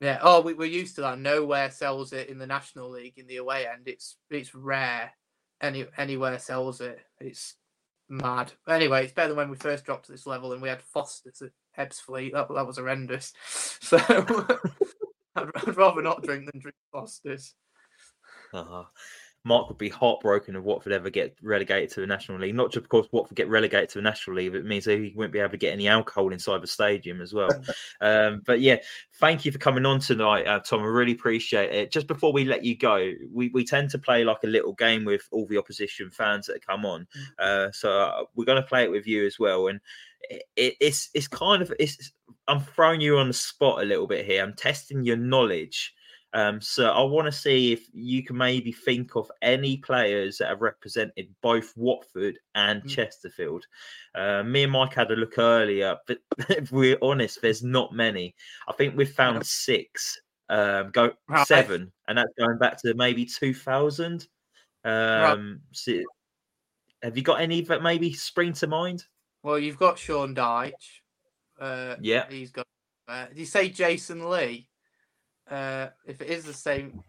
[0.00, 0.20] Yeah.
[0.22, 1.18] Oh, we, we're used to that.
[1.18, 3.88] Nowhere sells it in the National League in the away end.
[3.88, 5.12] It's it's rare.
[5.60, 7.00] Any anywhere sells it.
[7.20, 7.56] It's
[8.08, 8.52] mad.
[8.68, 11.42] Anyway, it's better than when we first dropped to this level and we had Foster's
[11.42, 12.32] at Ebbsfleet.
[12.32, 13.32] That that was horrendous.
[13.80, 13.96] So
[15.36, 17.54] I'd, I'd rather not drink than drink Foster's.
[18.52, 18.84] Uh-huh.
[19.44, 22.54] Mark would be heartbroken if Watford ever get relegated to the National League.
[22.54, 25.12] Not just because Watford get relegated to the National League, but it means that he
[25.16, 27.50] won't be able to get any alcohol inside the stadium as well.
[28.00, 28.76] um, but yeah,
[29.20, 30.82] thank you for coming on tonight, uh, Tom.
[30.82, 31.92] I really appreciate it.
[31.92, 35.04] Just before we let you go, we, we tend to play like a little game
[35.04, 37.06] with all the opposition fans that come on.
[37.38, 39.68] Uh, so uh, we're going to play it with you as well.
[39.68, 39.80] And
[40.30, 42.12] it, it's it's kind of it's
[42.48, 44.42] I'm throwing you on the spot a little bit here.
[44.42, 45.94] I'm testing your knowledge.
[46.34, 50.48] Um, so I want to see if you can maybe think of any players that
[50.48, 52.88] have represented both Watford and Mm.
[52.90, 53.66] Chesterfield.
[54.14, 56.18] Uh, me and Mike had a look earlier, but
[56.50, 58.34] if we're honest, there's not many.
[58.68, 61.46] I think we've found six, um, go Right.
[61.46, 64.28] seven, and that's going back to maybe 2000.
[64.84, 65.92] Um, so
[67.02, 69.06] have you got any that maybe spring to mind?
[69.42, 71.00] Well, you've got Sean Dyche.
[71.58, 72.28] Uh, Yeah.
[72.28, 72.66] he's got.
[73.06, 74.67] Uh, did you say Jason Lee?
[75.50, 77.02] Uh, if it is the same,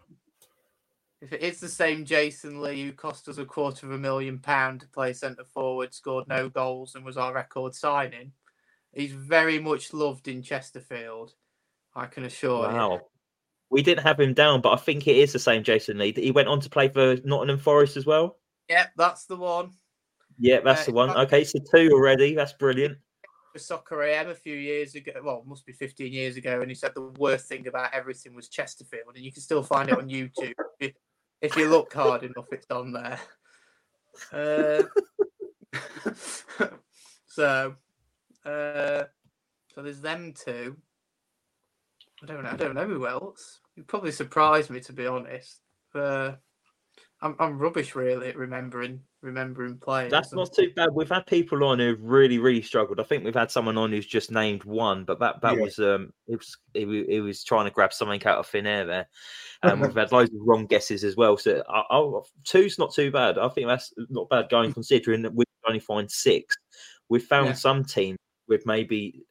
[1.21, 4.39] if it is the same Jason Lee who cost us a quarter of a million
[4.39, 8.31] pound to play centre forward, scored no goals, and was our record signing,
[8.93, 11.33] he's very much loved in Chesterfield.
[11.95, 12.77] I can assure you.
[12.77, 13.01] Wow.
[13.69, 16.13] We didn't have him down, but I think it is the same Jason Lee.
[16.15, 18.37] He went on to play for Nottingham Forest as well.
[18.67, 19.71] Yep, that's the one.
[20.39, 21.09] Yeah, that's Uh, the one.
[21.09, 22.33] if Okay, so two already.
[22.33, 22.97] That's brilliant.
[23.51, 26.75] For Soccer AM a few years ago, well, must be 15 years ago, and he
[26.75, 30.07] said the worst thing about everything was Chesterfield, and you can still find it on
[30.07, 30.53] YouTube.
[30.79, 30.93] if,
[31.41, 33.19] if you look hard enough, it's on there.
[34.31, 34.83] Uh,
[37.25, 37.75] so,
[38.45, 39.03] uh,
[39.73, 40.77] so there's them two.
[42.21, 42.49] I don't know.
[42.49, 43.59] I don't know who else.
[43.75, 45.61] You probably surprised me to be honest.
[45.95, 46.33] Uh,
[47.21, 50.11] I'm I'm rubbish really at remembering remembering players.
[50.11, 50.89] That's not too bad.
[50.93, 52.99] We've had people on who've really, really struggled.
[52.99, 55.61] I think we've had someone on who's just named one, but that that Yeah.
[55.63, 58.85] was um it was it, wa- was trying to grab something out of thin air
[58.85, 59.07] there.
[59.63, 61.35] And we've had loads of wrong guesses as well.
[61.35, 63.37] So I, I, two's not too bad.
[63.37, 66.55] I think that's not bad going considering that we only find six.
[67.09, 67.53] We've found Yeah.
[67.53, 69.21] some teams with maybe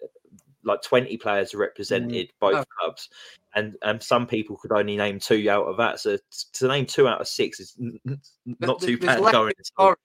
[0.69, 2.65] like 20 players represented both Oh.
[2.79, 3.09] clubs
[3.55, 6.17] and and some people could only name two out of that so
[6.53, 8.21] to name two out of six is n- n-
[8.61, 9.87] not too bad less going at all.
[9.89, 9.97] Victoria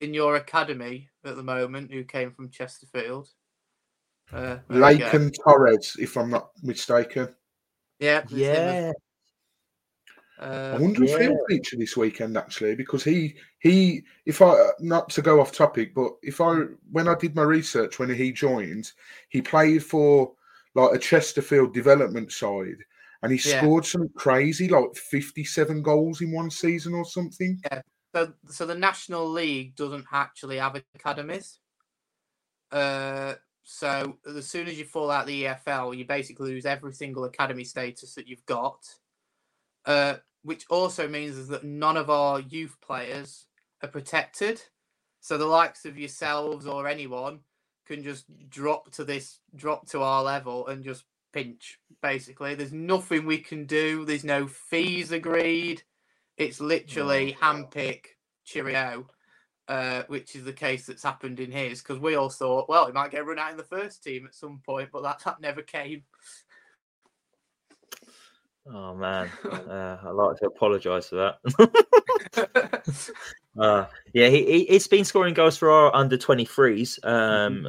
[0.00, 3.28] in your academy at the moment who came from Chesterfield.
[4.32, 7.34] Uh, Lake and Torres, if I'm not mistaken.
[7.98, 8.94] yeah, there's
[10.40, 14.54] him I uh, wonder if he'll feature this weekend actually, because he he if I
[14.80, 18.32] not to go off topic, but if I when I did my research when he
[18.32, 18.92] joined,
[19.28, 20.32] he played for
[20.74, 22.76] like a Chesterfield development side,
[23.22, 23.60] and he Yeah.
[23.60, 27.60] scored some crazy like fifty-seven goals in one season or something.
[27.64, 27.82] Yeah.
[28.14, 31.58] so, so the National League doesn't actually have academies.
[32.70, 37.24] Uh, so as soon as you fall out the EFL, you basically lose every single
[37.24, 38.78] academy status that you've got.
[39.84, 43.46] Uh, which also means is that none of our youth players
[43.82, 44.62] are protected.
[45.20, 47.40] So the likes of yourselves or anyone
[47.86, 51.78] can just drop to this, drop to our level and just pinch.
[52.02, 54.04] Basically, there's nothing we can do.
[54.04, 55.82] There's no fees agreed.
[56.36, 58.04] It's literally handpick,
[58.44, 59.08] cheerio,
[59.66, 61.82] uh, which is the case that's happened in his.
[61.82, 64.34] Because we all thought, well, he might get run out in the first team at
[64.34, 66.04] some point, but that, that never came.
[68.72, 73.12] Oh man uh, i'd like to apologize for that
[73.58, 77.66] uh, yeah he, he, he's been scoring goals for our under 23s um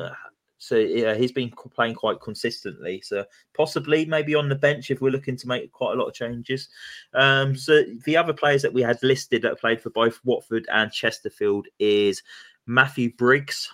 [0.57, 3.23] so yeah he's been playing quite consistently so
[3.55, 6.67] possibly maybe on the bench if we're looking to make quite a lot of changes
[7.13, 10.91] um so the other players that we had listed that played for both watford and
[10.91, 12.21] chesterfield is
[12.65, 13.71] matthew briggs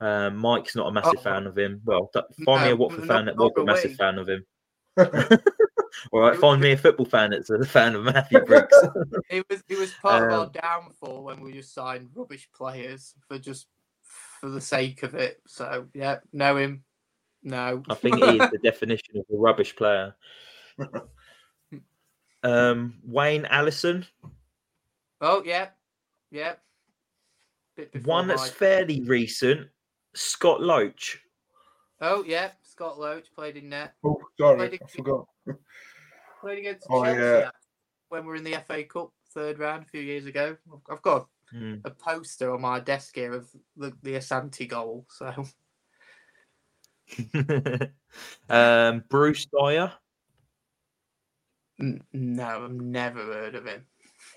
[0.00, 1.22] um, Mike's not a massive Oh.
[1.22, 1.80] fan of him.
[1.84, 2.10] Well,
[2.44, 4.44] find me a Watford not- fan that was not a massive fan of him.
[6.10, 8.76] All right, find me a football fan that's a fan of Matthew Briggs.
[9.30, 13.14] It was it was part of our Um, downfall when we just signed rubbish players
[13.28, 13.66] for just
[14.40, 15.40] for the sake of it.
[15.46, 16.84] So yeah, know him.
[17.42, 17.82] No.
[17.88, 20.14] I think he is the definition of a rubbish player.
[22.42, 24.04] Um, Wayne Allison,
[25.20, 25.68] Oh yeah,
[26.30, 26.54] yeah.
[27.76, 29.68] Bit one that's my- fairly recent.
[30.14, 31.20] Scott Loach.
[32.00, 32.50] Oh yeah,
[32.82, 33.92] Scott Loach played in net.
[34.04, 35.26] Oh, sorry, Played I a- forgot.
[36.40, 37.50] Played against Oh, Chelsea yeah.
[38.08, 40.56] when we were in the FA Cup third round a few years ago.
[40.90, 41.74] I've got Hmm.
[41.84, 45.06] a poster on my desk here of the, the Asante goal.
[45.10, 45.44] So
[48.48, 49.92] um, Bruce Dyer.
[51.78, 53.84] N- no, I've never heard of him.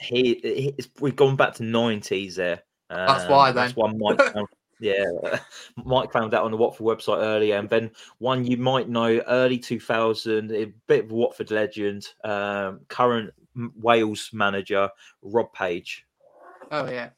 [0.01, 2.61] He, he we've gone back to nineties there.
[2.89, 3.97] That's why Um, That's then.
[3.97, 4.35] one Mike.
[4.80, 5.05] Yeah,
[5.86, 9.57] Mike found that on the Watford website earlier, and then one you might know, early
[9.57, 13.34] two thousand, a bit of a Watford legend, um, current
[13.78, 14.89] Wales manager
[15.21, 16.05] Rob Page.
[16.71, 17.09] Oh yeah.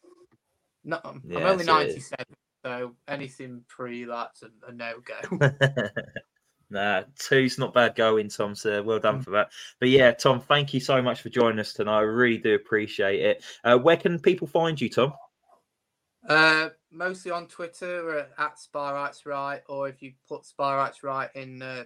[0.84, 2.26] No, I'm I'm only so- ninety seven,
[2.64, 5.49] so anything pre that's a, a no go.
[6.70, 8.53] nah, two's not bad going, Tom.
[8.55, 9.49] So well done for that.
[9.80, 11.97] But yeah, Tom, thank you so much for joining us tonight.
[11.97, 13.43] I really do appreciate it.
[13.64, 15.14] Uh, where can people find you, Tom?
[16.28, 21.61] Uh, mostly on Twitter or at Spireites Write, or if you put Spireites Write in
[21.61, 21.86] uh,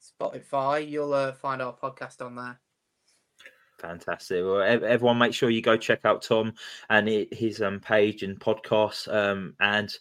[0.00, 2.58] Spotify, you'll uh, find our podcast on there.
[3.78, 4.42] Fantastic.
[4.42, 6.54] Well, everyone, make sure you go check out Tom
[6.88, 9.92] and his um, page and podcast, um, and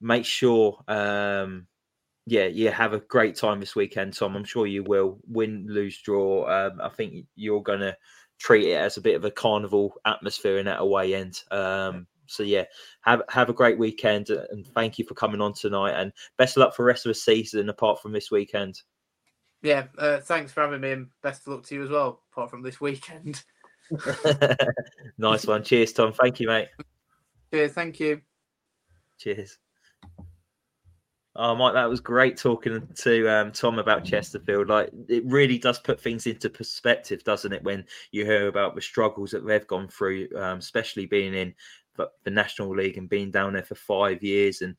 [0.00, 1.66] make sure, um,
[2.24, 4.36] yeah, you have a great time this weekend, Tom.
[4.36, 5.18] I'm sure you will.
[5.26, 6.48] Win, lose, draw.
[6.48, 7.96] Um, I think you're going to
[8.38, 11.42] treat it as a bit of a carnival atmosphere in that away end.
[11.50, 12.64] Um, so yeah,
[13.02, 15.92] have have a great weekend, uh, and thank you for coming on tonight.
[15.92, 18.80] And best of luck for the rest of the season, apart from this weekend.
[19.62, 22.22] Yeah, uh, thanks for having me, and best of luck to you as well.
[22.32, 23.42] Apart from this weekend.
[25.18, 25.62] nice one.
[25.64, 26.12] Cheers, Tom.
[26.12, 26.68] Thank you, mate.
[27.52, 28.20] Cheers, thank you.
[29.18, 29.58] Cheers.
[31.40, 34.68] Oh, Mike, that was great talking to um, Tom about Chesterfield.
[34.68, 37.62] Like, it really does put things into perspective, doesn't it?
[37.62, 41.54] When you hear about the struggles that they've gone through, um, especially being in
[42.24, 44.76] the, National League and being down there for five years, and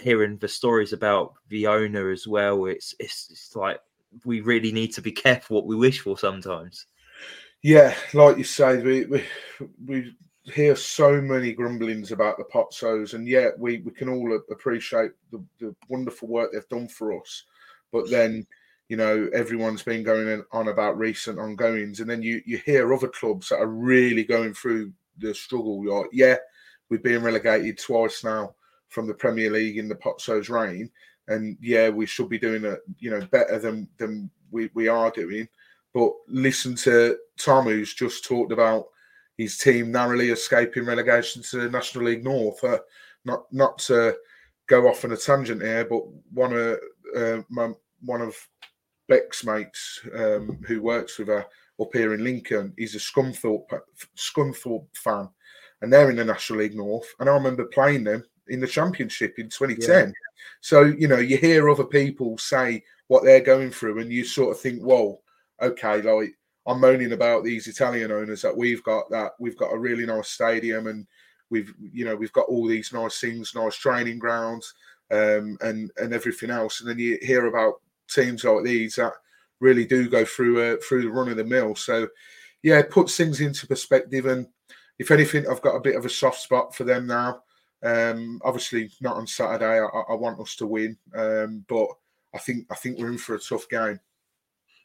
[0.00, 2.66] hearing the stories about the owner as well.
[2.66, 3.80] It's it's, it's like
[4.24, 6.86] we really need to be careful what we wish for sometimes.
[7.62, 9.24] Yeah, like you say, we we,
[9.84, 10.14] we
[10.52, 15.42] hear so many grumblings about the Pozzos, and yet we, we can all appreciate the,
[15.60, 17.44] the wonderful work they've done for us.
[17.92, 18.46] But then,
[18.88, 23.08] you know, everyone's been going on about recent ongoings, and then you you hear other
[23.08, 25.84] clubs that are really going through the struggle.
[25.84, 26.36] Like, yeah,
[26.88, 28.54] we've been relegated twice now
[28.88, 30.90] from the Premier League in the Pozzos reign,
[31.28, 35.10] and yeah, we should be doing it, you know, better than than we, we are
[35.10, 35.48] doing.
[35.94, 38.86] But listen to Tom, who's just talked about
[39.36, 42.62] his team narrowly escaping relegation to the National League North.
[42.62, 42.78] Uh,
[43.24, 44.16] not not to
[44.66, 46.02] go off on a tangent here, but
[46.32, 46.78] one of
[47.16, 47.70] uh, my,
[48.04, 48.36] one of
[49.08, 51.46] Beck's mates um, who works with her
[51.80, 53.66] up here in Lincoln, he's a Scunthorpe
[54.16, 55.28] Scunthorpe fan,
[55.80, 57.06] and they're in the National League North.
[57.20, 60.12] And I remember playing them in the Championship in 2010.
[60.60, 64.54] So you know, you hear other people say what they're going through, and you sort
[64.54, 65.20] of think, "Whoa,
[65.60, 66.34] okay." Like
[66.66, 69.10] I'm moaning about these Italian owners that we've got.
[69.10, 71.06] That we've got a really nice stadium, and
[71.50, 74.74] we've you know we've got all these nice things, nice training grounds,
[75.10, 76.80] um, and and everything else.
[76.80, 77.74] And then you hear about
[78.08, 79.12] teams like these that
[79.60, 81.74] really do go through uh, through the run of the mill.
[81.74, 82.08] So
[82.62, 84.26] yeah, it puts things into perspective.
[84.26, 84.46] And
[84.98, 87.42] if anything, I've got a bit of a soft spot for them now.
[87.82, 89.78] Um, obviously not on Saturday.
[89.80, 91.86] I, I want us to win, um, but
[92.34, 94.00] I think I think we're in for a tough game.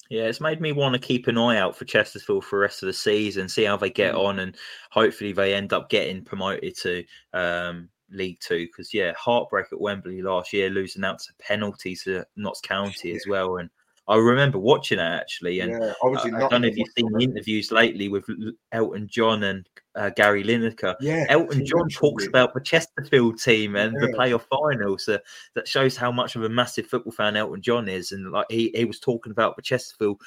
[0.09, 2.83] Yeah, it's made me want to keep an eye out for Chesterfield for the rest
[2.83, 4.25] of the season, see how they get Mm.
[4.25, 4.55] on, and
[4.91, 7.03] hopefully they end up getting promoted to
[7.33, 8.67] um, League Two.
[8.67, 13.25] Because yeah, heartbreak at Wembley last year, losing out to penalties to Notts County as
[13.27, 13.57] well.
[13.57, 13.69] And
[14.07, 17.11] I remember watching it actually, and yeah, obviously I, I don't know if you've seen
[17.11, 18.25] the interviews lately with
[18.73, 20.95] Elton John and uh, Gary Lineker.
[20.99, 24.97] Yeah, Elton John talks about the Chesterfield team and the playoff final.
[24.97, 25.19] So
[25.55, 28.11] that shows how much of a massive football fan Elton John is.
[28.11, 30.19] And like he, he was talking about the Chesterfield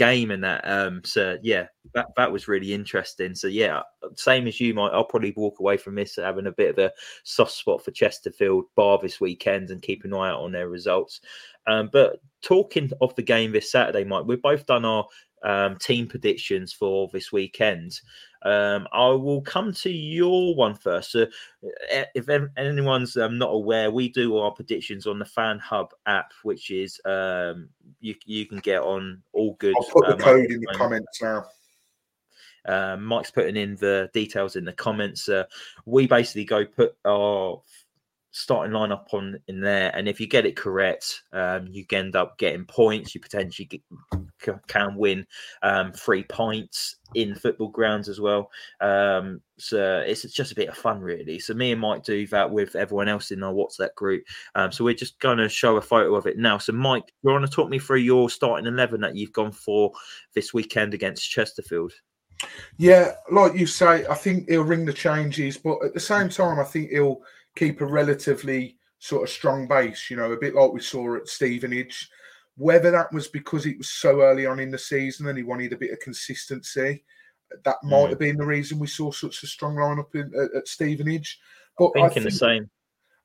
[0.00, 0.62] game and that.
[0.66, 3.34] Um, so yeah, that, that was really interesting.
[3.34, 3.82] So yeah,
[4.14, 6.90] same as you, Mike, I'll probably walk away from this having a bit of a
[7.24, 11.20] soft spot for Chesterfield bar this weekend and keep an eye out on their results.
[11.66, 15.04] Um, but talking of the game this Saturday, Mike, we've both done our
[15.44, 18.00] um, team predictions for this weekend.
[18.42, 21.12] Um, I will come to your one first.
[21.12, 21.26] So,
[21.90, 26.32] eh, if anyone's um, not aware, we do our predictions on the Fan Hub app,
[26.42, 27.68] which is um,
[28.00, 29.74] you you can get on all good.
[29.76, 31.46] I'll put the uh, code in the comments now.
[32.66, 35.28] Uh, Mike's putting in the details in the comments.
[35.28, 35.44] Uh,
[35.86, 37.60] we basically go put our
[38.32, 42.38] starting lineup on in there, and if you get it correct, um, you end up
[42.38, 43.14] getting points.
[43.14, 43.82] You potentially get,
[44.68, 45.26] can win
[45.62, 48.50] um, three points in football grounds as well.
[48.80, 51.38] Um, so it's just a bit of fun, really.
[51.38, 54.22] So me and Mike do that with everyone else in our WhatsApp group.
[54.54, 56.56] Um, so we're just going to show a photo of it now.
[56.58, 59.92] So Mike, you want to talk me through your starting eleven that you've gone for
[60.34, 61.92] this weekend against Chesterfield?
[62.78, 66.58] Yeah, like you say, I think he'll ring the changes, but at the same time,
[66.58, 67.20] I think he'll
[67.56, 71.28] keep a relatively sort of strong base, you know, a bit like we saw at
[71.28, 72.08] Stevenage.
[72.56, 75.72] Whether that was because it was so early on in the season and he wanted
[75.72, 77.02] a bit of consistency,
[77.64, 78.10] that might mm.
[78.10, 81.40] have been the reason we saw such a strong lineup in, at, at Stevenage.
[81.78, 82.70] But thinking I think, the same.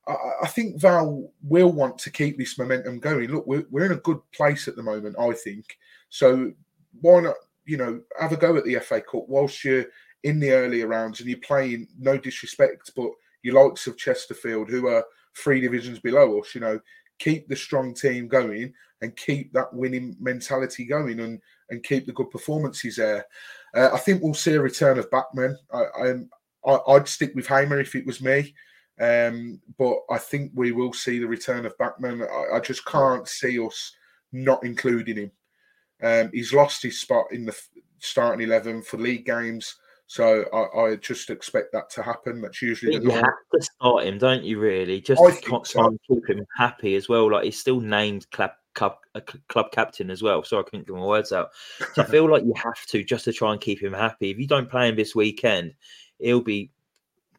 [0.08, 3.30] I, I, think Val will want to keep this momentum going.
[3.30, 5.76] Look, we're, we're in a good place at the moment, I think.
[6.08, 6.52] So
[7.00, 7.34] why not,
[7.66, 9.86] you know, have a go at the FA Cup whilst you're
[10.22, 13.10] in the earlier rounds and you're playing, no disrespect, but
[13.46, 15.04] your likes of Chesterfield, who are
[15.36, 16.80] three divisions below us, you know,
[17.18, 21.40] keep the strong team going and keep that winning mentality going and
[21.70, 23.24] and keep the good performances there.
[23.74, 25.56] Uh, I think we'll see a return of Bachmann.
[25.72, 26.14] I,
[26.64, 28.54] I, would stick with Hamer if it was me,
[29.00, 32.22] um, but I think we will see the return of Bachmann.
[32.22, 33.92] I, I just can't see us
[34.32, 35.30] not including him.
[36.02, 37.58] Um, he's lost his spot in the
[37.98, 39.76] starting eleven for league games.
[40.08, 42.40] So I, I, just expect that to happen.
[42.40, 44.60] That's usually the you have to start him, don't you?
[44.60, 45.98] Really, just I to so.
[46.08, 47.32] keep him happy as well.
[47.32, 50.44] Like he's still named club club, uh, club captain as well.
[50.44, 51.50] So I couldn't get my words out.
[51.94, 54.30] So I feel like you have to just to try and keep him happy.
[54.30, 55.74] If you don't play him this weekend,
[56.20, 56.70] he'll be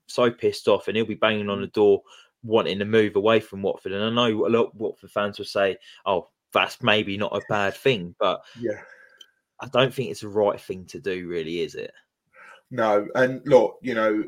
[0.07, 1.74] so pissed off and he'll be banging on the mm.
[1.74, 2.01] door
[2.43, 3.93] wanting to move away from Watford.
[3.93, 7.41] And I know a lot of Watford fans will say, "Oh, that's maybe not a
[7.47, 8.82] bad thing," but yeah,
[9.61, 11.28] I don't think it's the right thing to do.
[11.28, 11.91] Really, is it?
[12.70, 14.24] No, and look, you know,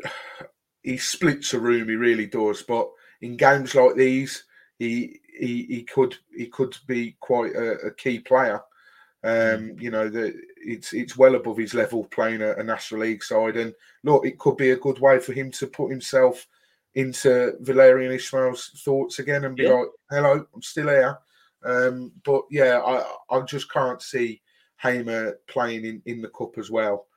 [0.83, 1.89] he splits a room.
[1.89, 2.63] He really does.
[2.63, 2.89] But
[3.21, 4.43] in games like these,
[4.77, 8.61] he he, he could he could be quite a, a key player.
[9.21, 9.81] Um, mm.
[9.81, 13.57] you know, that it's it's well above his level playing a, a, National League side,
[13.57, 13.73] and
[14.03, 16.47] look, it could be a good way for him to put himself
[16.95, 19.73] into Valérien Ismaël's thoughts again and be yeah.
[19.73, 21.17] like, "Hello, I'm still here."
[21.63, 24.41] Um, but yeah, I I just can't see
[24.77, 27.07] Hamer playing in, in the cup as well.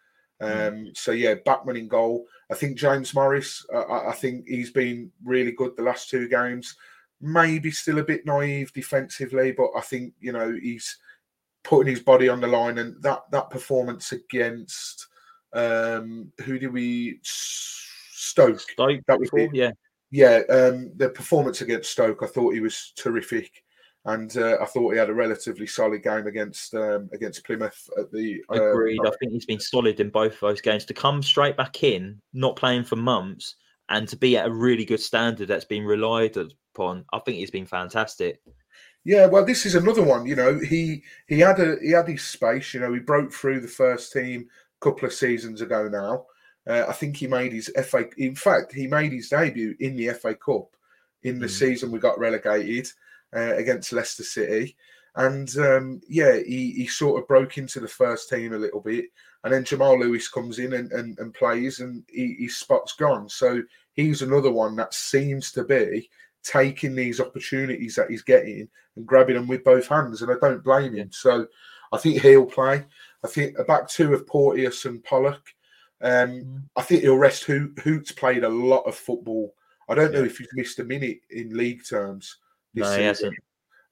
[0.42, 0.68] Mm.
[0.68, 2.26] Um, so yeah, Bachmann in goal.
[2.50, 3.64] I think James Morris.
[3.72, 6.76] Uh, I think he's been really good the last two games.
[7.20, 10.98] Maybe still a bit naive defensively, but I think you know he's
[11.62, 15.06] putting his body on the line, and that that performance against
[15.52, 18.60] um, who did we Stoke?
[18.60, 19.70] Stoke that was before, yeah,
[20.10, 20.40] yeah.
[20.50, 23.62] Um, the performance against Stoke, I thought he was terrific
[24.04, 28.10] and uh, I thought he had a relatively solid game against um, against Plymouth at
[28.10, 28.42] the.
[28.50, 29.00] Uh, Agreed.
[29.06, 30.84] I think he's been solid in both of those games.
[30.86, 33.54] To come straight back in, not playing for months,
[33.88, 37.50] and to be at a really good standard that's been relied upon, I think he's
[37.50, 38.40] been fantastic.
[39.04, 40.26] Yeah, well, this is another one.
[40.26, 42.74] You know, he he had a he had his space.
[42.74, 44.48] You know, he broke through the first team
[44.80, 46.26] a couple of seasons ago now.
[46.66, 48.04] Uh, I think he made his FA.
[48.16, 50.76] In fact, he made his debut in the FA Cup
[51.22, 51.50] in the mm.
[51.50, 52.88] season we got relegated
[53.34, 54.76] uh, against Leicester City.
[55.14, 59.06] And um, yeah, he, he sort of broke into the first team a little bit.
[59.44, 63.28] And then Jamal Lewis comes in and, and, and plays, and he, his spot's gone.
[63.28, 63.62] So
[63.92, 66.08] he's another one that seems to be
[66.42, 70.22] taking these opportunities that he's getting and grabbing them with both hands.
[70.22, 71.10] And I don't blame him.
[71.12, 71.46] So
[71.92, 72.84] I think he'll play.
[73.24, 75.42] I think a back two of Porteous and Pollock.
[76.00, 76.62] Um, mm.
[76.76, 77.44] I think he'll rest.
[77.46, 79.54] Hoedt's played a lot of football.
[79.88, 82.38] I don't know if he's missed a minute in league terms
[82.74, 83.34] this no, he hasn't.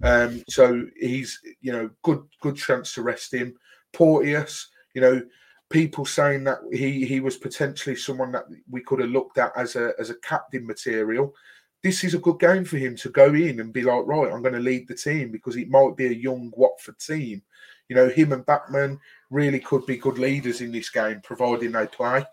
[0.03, 3.55] Um, so he's, you know, good good chance to rest him.
[3.93, 5.23] Porteous, you know,
[5.69, 9.77] people saying that he he was potentially someone that we could have looked at as
[9.77, 11.35] a as a captain material.
[11.83, 14.43] This is a good game for him to go in and be like, right, I'm
[14.43, 17.43] going to lead the team because it might be a young Watford team.
[17.89, 19.01] You know, him and Bachmann
[19.31, 22.25] really could be good leaders in this game, providing they play.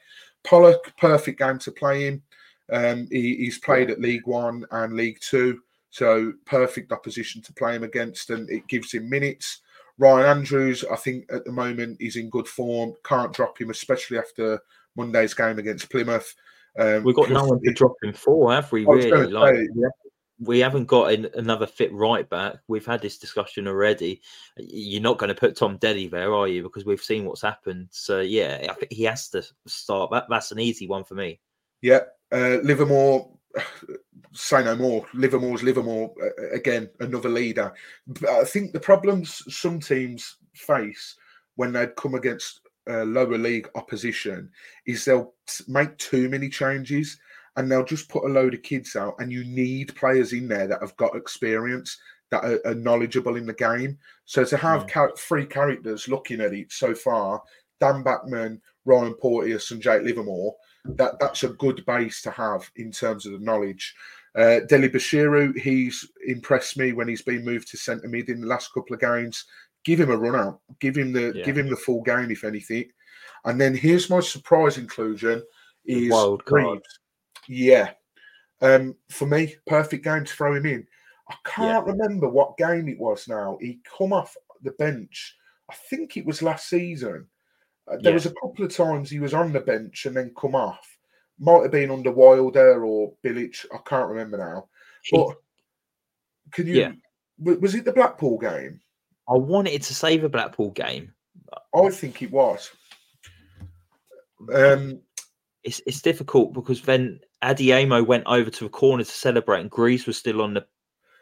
[0.44, 2.22] Pollock, perfect game to play in.
[2.72, 5.62] Um, he, he's played at League One and League Two.
[5.90, 9.62] So perfect opposition to play him against, and it gives him minutes.
[9.98, 12.94] Ryan Andrews, I think at the moment he's in good form.
[13.04, 14.62] Can't drop him, especially after
[14.96, 16.36] Monday's game against Plymouth.
[16.78, 18.86] Um, We've got no one to drop him for, have we?
[18.86, 19.28] Really?
[19.28, 19.68] Like, say,
[20.40, 22.58] we haven't got an, another fit right back.
[22.68, 24.22] We've had this discussion already.
[24.58, 26.62] You're not going to put Tom Deddy there, are you?
[26.62, 27.88] Because we've seen what's happened.
[27.90, 30.12] So yeah, I think he has to start.
[30.12, 31.40] That, that's an easy one for me.
[31.82, 33.32] Yeah, uh, Livermore
[34.34, 35.06] say no more.
[35.14, 37.74] Livermore's Livermore uh, again, another leader.
[38.08, 41.16] But I think the problems some teams face
[41.56, 44.50] when they come against uh, lower league opposition
[44.86, 45.34] is they'll
[45.68, 47.18] make too many changes,
[47.56, 50.68] and they'll just put a load of kids out, and you need players in there
[50.68, 51.98] that have got experience,
[52.30, 53.98] that are, are knowledgeable in the game.
[54.26, 54.90] So to have Mm.
[54.90, 57.42] char- three characters looking at it so far,
[57.80, 62.92] Dan Bachmann, Ryan Porteous, and Jake Livermore, that that's a good base to have in
[62.92, 63.96] terms of the knowledge.
[64.36, 68.74] Uh, Dele-Bashiru, he's impressed me when he's been moved to centre mid in the last
[68.74, 69.46] couple of games.
[69.84, 70.60] Give him a run out.
[70.80, 71.44] Give him the Yeah.
[71.44, 72.92] give him the full game if anything.
[73.46, 75.44] And then here's my surprise inclusion
[75.86, 76.44] is Wild.
[76.50, 77.00] Reeves.
[77.48, 77.92] Yeah.
[78.62, 80.86] Um, for me, perfect game to throw him in.
[81.30, 83.58] I can't remember what game it was now.
[83.62, 85.36] He come off the bench.
[85.70, 87.28] I think it was last season.
[87.88, 88.14] Uh, there Yeah.
[88.16, 90.98] was a couple of times he was on the bench and then come off.
[91.40, 93.66] Might have been under Wilder or Bilic.
[93.74, 94.70] I can't remember now.
[95.12, 95.38] But
[96.52, 96.74] can you?
[96.74, 96.92] Yeah.
[97.38, 98.82] wa- Was it the Blackpool game?
[99.30, 101.14] I wanted to save a Blackpool game.
[101.76, 102.72] I think it was.
[104.54, 105.02] Um,
[105.64, 110.06] It's it's difficult because then Adiemo went over to the corner to celebrate, and Greaves
[110.08, 110.66] was still on the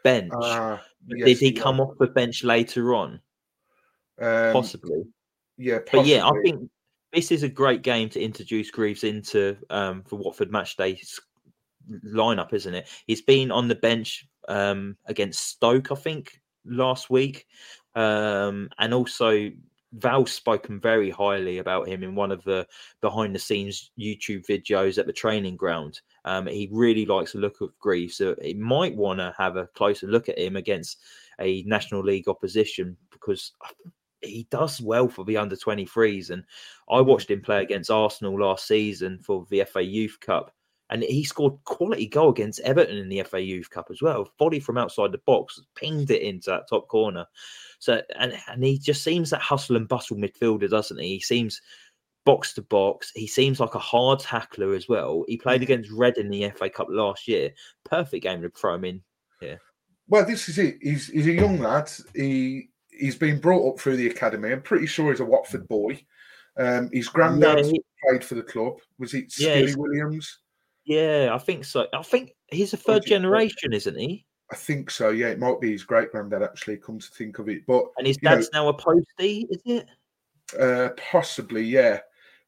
[0.04, 0.32] bench.
[0.32, 3.20] But yes, Did he come off the bench later on?
[4.20, 5.04] Um, Possibly.
[5.58, 6.70] Yeah, But yeah, I think
[7.12, 11.00] this is a great game to introduce Greaves into um, for Watford match day
[12.04, 12.88] lineup, isn't it?
[13.06, 17.46] He's been on the bench um, against Stoke, I think, last week,
[17.94, 19.50] um, and also
[19.92, 22.66] Val's spoken very highly about him in one of the
[23.00, 26.00] behind the scenes YouTube videos at the training ground.
[26.24, 29.68] Um, he really likes the look of Greaves, so he might want to have a
[29.68, 30.98] closer look at him against
[31.40, 33.52] a National League opposition because
[34.26, 36.30] he does well for the under 23s.
[36.30, 36.44] And
[36.90, 40.52] I watched him play against Arsenal last season for the FA Youth Cup.
[40.88, 44.30] And he scored quality goal against Everton in the FA Youth Cup as well.
[44.38, 47.26] Volley from outside the box, pinged it into that top corner.
[47.80, 51.14] So and and he just seems that hustle and bustle midfielder, doesn't he?
[51.14, 51.60] He seems
[52.24, 53.10] box to box.
[53.14, 55.24] He seems like a hard tackler as well.
[55.26, 55.64] He played Mhm.
[55.64, 57.52] against Red in the FA Cup last year.
[57.84, 59.02] Perfect game to throw him in.
[59.42, 59.56] Yeah.
[60.08, 60.78] Well, this is it.
[60.80, 61.90] He's he's a young lad.
[62.14, 64.52] He he's been brought up through the academy.
[64.52, 66.00] I'm pretty sure he's a Watford boy.
[66.58, 68.78] Um, his granddad Yeah, he- played for the club.
[68.98, 70.38] Was it Yeah, Skilly he's- Williams?
[70.84, 71.86] yeah, I think so.
[71.92, 74.24] I think he's a third it- generation, isn't he?
[74.50, 75.10] I think so.
[75.10, 76.76] Yeah, it might be his great granddad actually.
[76.76, 79.60] Come to think of it, but And his you know, dad's now a postie, is
[79.64, 79.86] it?
[80.58, 82.00] Uh, possibly, yeah.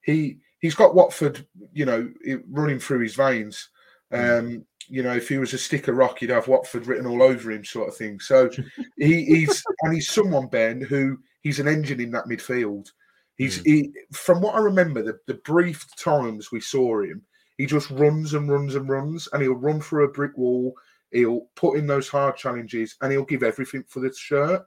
[0.02, 2.08] He he's got Watford, you know,
[2.48, 3.68] running through his veins.
[4.12, 7.22] Um, you know, if he was a stick of rock, he'd have Watford written all
[7.22, 8.18] over him, sort of thing.
[8.20, 8.50] So
[8.96, 12.88] he, he's and he's someone Ben who he's an engine in that midfield.
[13.36, 13.64] He's hmm.
[13.64, 17.22] he from what I remember, the, the brief times we saw him,
[17.56, 20.74] he just runs and runs and runs, and he'll run through a brick wall.
[21.12, 24.62] He'll put in those hard challenges, and he'll give everything for the shirt.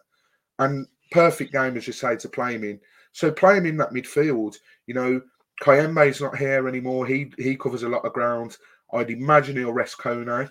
[0.60, 2.80] And perfect game, as you say, to play him in.
[3.14, 4.56] So play him in that midfield.
[4.88, 5.22] You know,
[5.62, 7.06] Kayembe's not here anymore.
[7.06, 8.58] He he covers a lot of ground.
[8.94, 10.50] I'd imagine he'll rest Kone.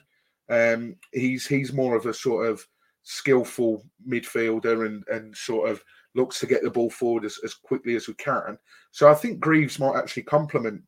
[0.49, 2.67] Um, he's he's more of a sort of
[3.03, 5.83] skillful midfielder and and sort of
[6.15, 8.59] looks to get the ball forward as, as quickly as we can.
[8.91, 10.83] So I think Greaves might actually complement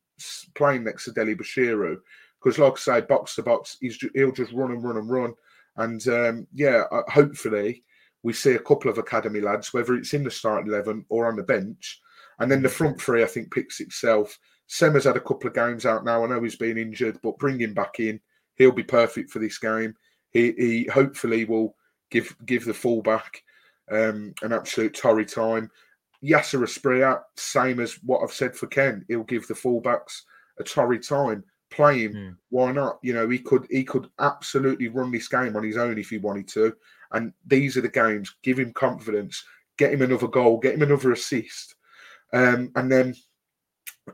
[0.53, 1.97] playing next to Dele-Bashiru
[2.41, 5.33] because, like I say, box to box, he's he'll just run and run and run.
[5.77, 7.83] And um, yeah, hopefully
[8.21, 11.35] we see a couple of academy lads, whether it's in the starting eleven or on
[11.35, 12.01] the bench,
[12.39, 14.37] and then the front three I think picks itself.
[14.67, 16.23] Sema's had a couple of games out now.
[16.23, 18.19] I know he's been injured, but bring him back in.
[18.55, 19.95] He'll be perfect for this game.
[20.31, 21.75] He, he hopefully will
[22.09, 23.43] give give the fullback
[23.91, 25.69] um, an absolute torrid time.
[26.23, 30.21] Yasser Asprilla, same as what I've said for Ken, he'll give the fullbacks
[30.59, 31.43] a torrid time.
[31.69, 32.13] Play him.
[32.13, 32.37] Mm.
[32.49, 32.99] Why not?
[33.01, 36.19] You know, he could he could absolutely run this game on his own if he
[36.19, 36.73] wanted to.
[37.11, 38.35] And these are the games.
[38.43, 39.43] Give him confidence.
[39.77, 40.59] Get him another goal.
[40.59, 41.75] Get him another assist.
[42.31, 43.15] Um, and then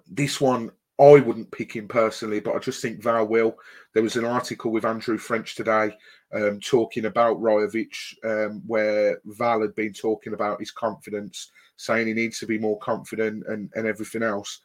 [0.08, 3.56] this one, I wouldn't pick him personally, but I just think Val will.
[3.94, 5.96] There was an article with Andrew French today
[6.34, 12.14] um, talking about Rajovic, um, where Val had been talking about his confidence, saying he
[12.14, 14.62] needs to be more confident and, and everything else.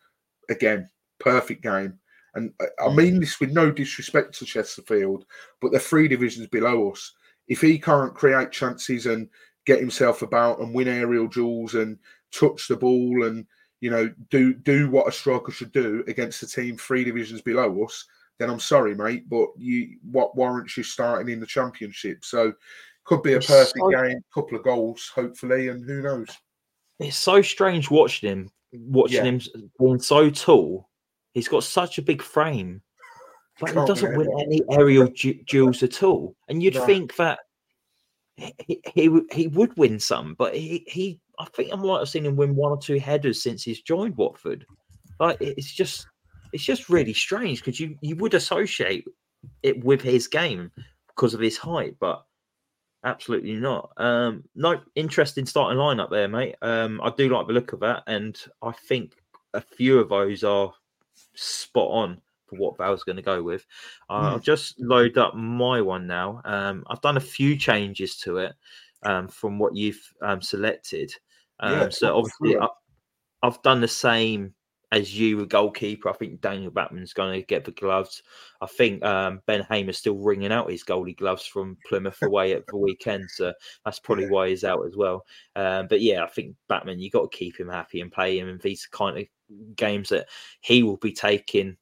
[0.51, 0.89] Again,
[1.21, 1.99] perfect game.
[2.35, 5.25] And I- I mean this with no disrespect to Chesterfield,
[5.61, 7.15] but they're three divisions below us.
[7.47, 9.29] If he can't create chances and
[9.67, 11.99] get himself about and win aerial duels and
[12.33, 13.47] touch the ball and
[13.85, 17.85] you know do do what a striker should do against a team three divisions below
[17.85, 18.07] us,
[18.39, 22.25] then I'm sorry, mate, but you what warrants you starting in the championship?
[22.25, 22.55] So
[23.05, 26.29] could be a It's perfect so- game, couple of goals, hopefully, and who knows?
[26.99, 29.33] It's so strange watching him, watching Yeah.
[29.33, 29.41] him
[29.79, 30.89] being so tall.
[31.35, 32.81] He's got such a big frame,
[33.61, 36.35] but he Can't doesn't win any aerial du- duels at all.
[36.49, 36.87] And you'd No.
[36.87, 37.41] think that
[38.37, 42.09] he, he would- he would win some, but he, he I think I might have
[42.09, 44.67] seen him win one or two headers since he's joined Watford.
[45.21, 46.07] Like it's just
[46.53, 49.05] it's just really strange because you you would associate
[49.63, 50.71] it with his game
[51.09, 52.25] because of his height, but
[53.05, 53.93] absolutely not.
[53.97, 56.57] Um, no interesting starting lineup there, mate.
[56.63, 59.13] Um, I do like the look of that, and I think
[59.53, 60.73] a few of those are
[61.35, 63.65] spot on for what Val's going to go with.
[64.09, 64.25] Uh, mm.
[64.33, 66.41] I'll just load up my one now.
[66.45, 68.55] Um, I've done a few changes to it
[69.05, 71.13] um, from what you've um, selected.
[71.61, 72.69] Um, yeah, so obviously, I,
[73.43, 74.55] I've done the same
[74.95, 76.09] as you, a goalkeeper.
[76.09, 78.23] I think Daniel Bachmann's going to get the gloves.
[78.61, 82.67] I think um, Ben Hamer's still ringing out his goalie gloves from Plymouth away at
[82.69, 83.53] the weekend, so
[83.85, 85.25] that's probably why he's out as well.
[85.57, 88.49] Um, but yeah, I think Bachmann, you got to keep him happy and play him
[88.49, 89.25] in these kind of
[89.77, 90.29] games that
[90.61, 91.77] he will be taking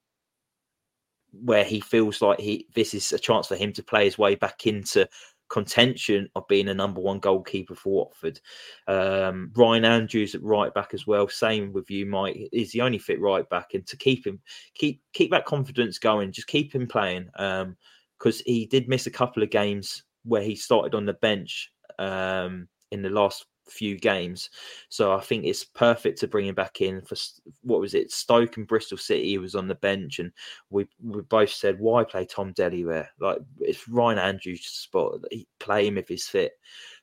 [1.33, 4.35] where he feels like he this is a chance for him to play his way
[4.35, 5.09] back into
[5.53, 8.41] contention of being a number one goalkeeper for Watford.
[8.89, 11.29] Um, Ryan Andrews at right back as well.
[11.29, 12.49] Same with you, Mike.
[12.53, 14.41] Is the only fit right back, and to keep him
[14.75, 17.27] keep keep that confidence going, just keep him playing.
[17.35, 21.71] because um, he did miss a couple of games where he started on the bench
[21.99, 24.51] um, in the last few games.
[24.89, 27.17] So I think it's perfect to bring him back in for
[27.63, 28.13] what was it?
[28.13, 29.29] Stoke and Bristol City.
[29.29, 30.33] He was on the bench, and
[30.71, 33.11] we we both said, why play Tom Deli there?
[33.21, 35.21] Like it's Ryan Andrews' spot.
[35.59, 36.53] Play him if he's fit.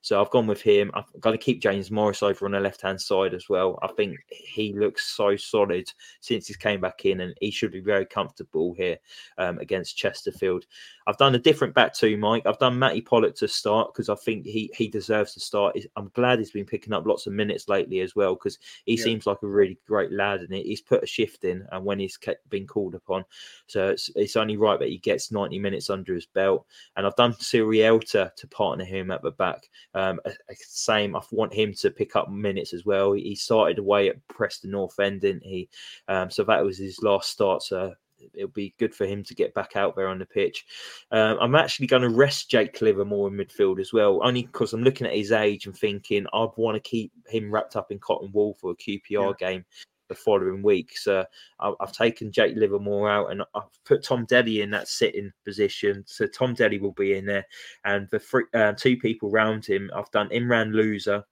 [0.01, 0.91] So I've gone with him.
[0.93, 3.77] I've got to keep James Morris over on the left hand side as well.
[3.81, 5.91] I think he looks so solid
[6.21, 8.97] since he came back in, and he should be very comfortable here
[9.37, 10.65] um, against Chesterfield.
[11.07, 12.45] I've done a different back two, Mike.
[12.45, 15.77] I've done Matty Pollock to start because I think he he deserves to start.
[15.95, 19.03] I'm glad he's been picking up lots of minutes lately as well because he yeah.
[19.03, 22.17] seems like a really great lad, and he's put a shift in and when he's
[22.49, 23.25] been called upon.
[23.67, 26.65] So it's, it's only right that he gets 90 minutes under his belt.
[26.95, 29.69] And I've done Sierralta to partner him at the back.
[29.93, 30.19] Um,
[30.53, 33.13] same, I want him to pick up minutes as well.
[33.13, 35.69] He started away at Preston North End, didn't he?
[36.07, 37.63] Um, so that was his last start.
[37.63, 37.93] So
[38.33, 40.65] it'll be good for him to get back out there on the pitch.
[41.11, 44.83] Um, I'm actually going to rest Jake Livermore in midfield as well, only because I'm
[44.83, 48.31] looking at his age and thinking I'd want to keep him wrapped up in cotton
[48.33, 49.01] wool for a QPR
[49.39, 49.47] yeah.
[49.47, 49.65] game
[50.09, 50.97] the following week.
[50.97, 51.23] So
[51.59, 56.03] I've taken Jake Livermore out and I've put Tom Deli in that sitting position.
[56.05, 57.45] So Tom Deli will be in there,
[57.85, 61.23] and the three, uh, two people around him, I've done Imran Louza.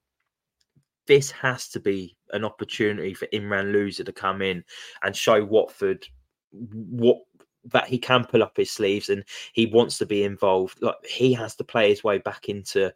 [1.08, 4.64] This has to be an opportunity for Imran Louza to come in
[5.04, 6.06] and show Watford
[6.52, 7.18] what
[7.72, 9.24] that he can pull up his sleeves and
[9.54, 10.82] he wants to be involved.
[10.82, 12.94] Like he has to play his way back into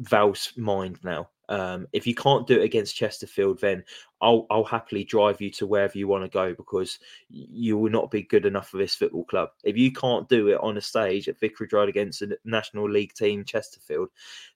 [0.00, 1.28] Val's mind now.
[1.48, 3.82] Um, if you can't do it against Chesterfield, then
[4.20, 8.10] I'll, I'll happily drive you to wherever you want to go because you will not
[8.10, 9.50] be good enough for this football club.
[9.64, 13.14] If you can't do it on a stage at Vicarage Road against a National League
[13.14, 14.10] team, Chesterfield,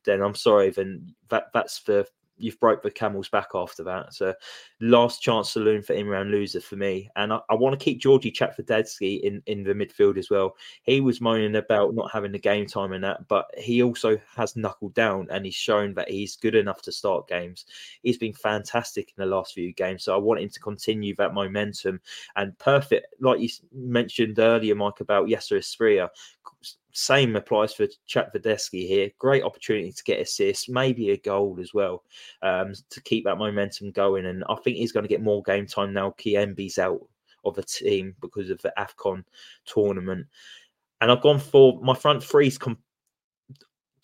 [0.05, 2.07] then I'm sorry, then that that's the
[2.37, 4.14] you've broke the camel's back after that.
[4.14, 4.35] So
[4.80, 7.09] last chance saloon for Imran Louza for me.
[7.16, 10.57] And I, I want to keep Giorgi Chakvetadze in, in the midfield as well.
[10.82, 14.57] He was moaning about not having the game time and that, but he also has
[14.57, 17.66] knuckled down and he's shown that he's good enough to start games.
[18.03, 20.05] He's been fantastic in the last few games.
[20.05, 22.01] So I want him to continue that momentum
[22.37, 26.09] and perfect, like you mentioned earlier, Mike, about Yasser Asprilla
[26.95, 29.11] same applies for Chakvetadze here.
[29.18, 32.05] Great opportunity to get assists, maybe a goal as well,
[32.40, 34.26] um, to keep that momentum going.
[34.26, 36.14] And I think he's going to get more game time now.
[36.18, 37.01] Kayembe's out
[37.45, 39.24] of the team because of the AFCON
[39.66, 40.26] tournament.
[41.01, 42.78] And I've gone for my front three's com-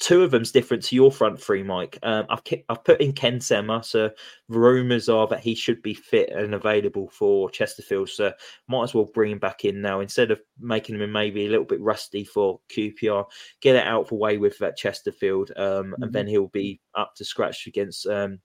[0.00, 1.98] two of them's different to your front three, Mike.
[2.02, 4.10] Um, I've I've put in Ken Sema, so
[4.48, 8.08] rumours are that he should be fit and available for Chesterfield.
[8.08, 8.32] So
[8.66, 11.66] might as well bring him back in now instead of making him maybe a little
[11.66, 13.26] bit rusty for QPR.
[13.60, 16.02] Get it out of the way with that Chesterfield, um, mm-hmm.
[16.02, 18.40] and then he'll be up to scratch against um,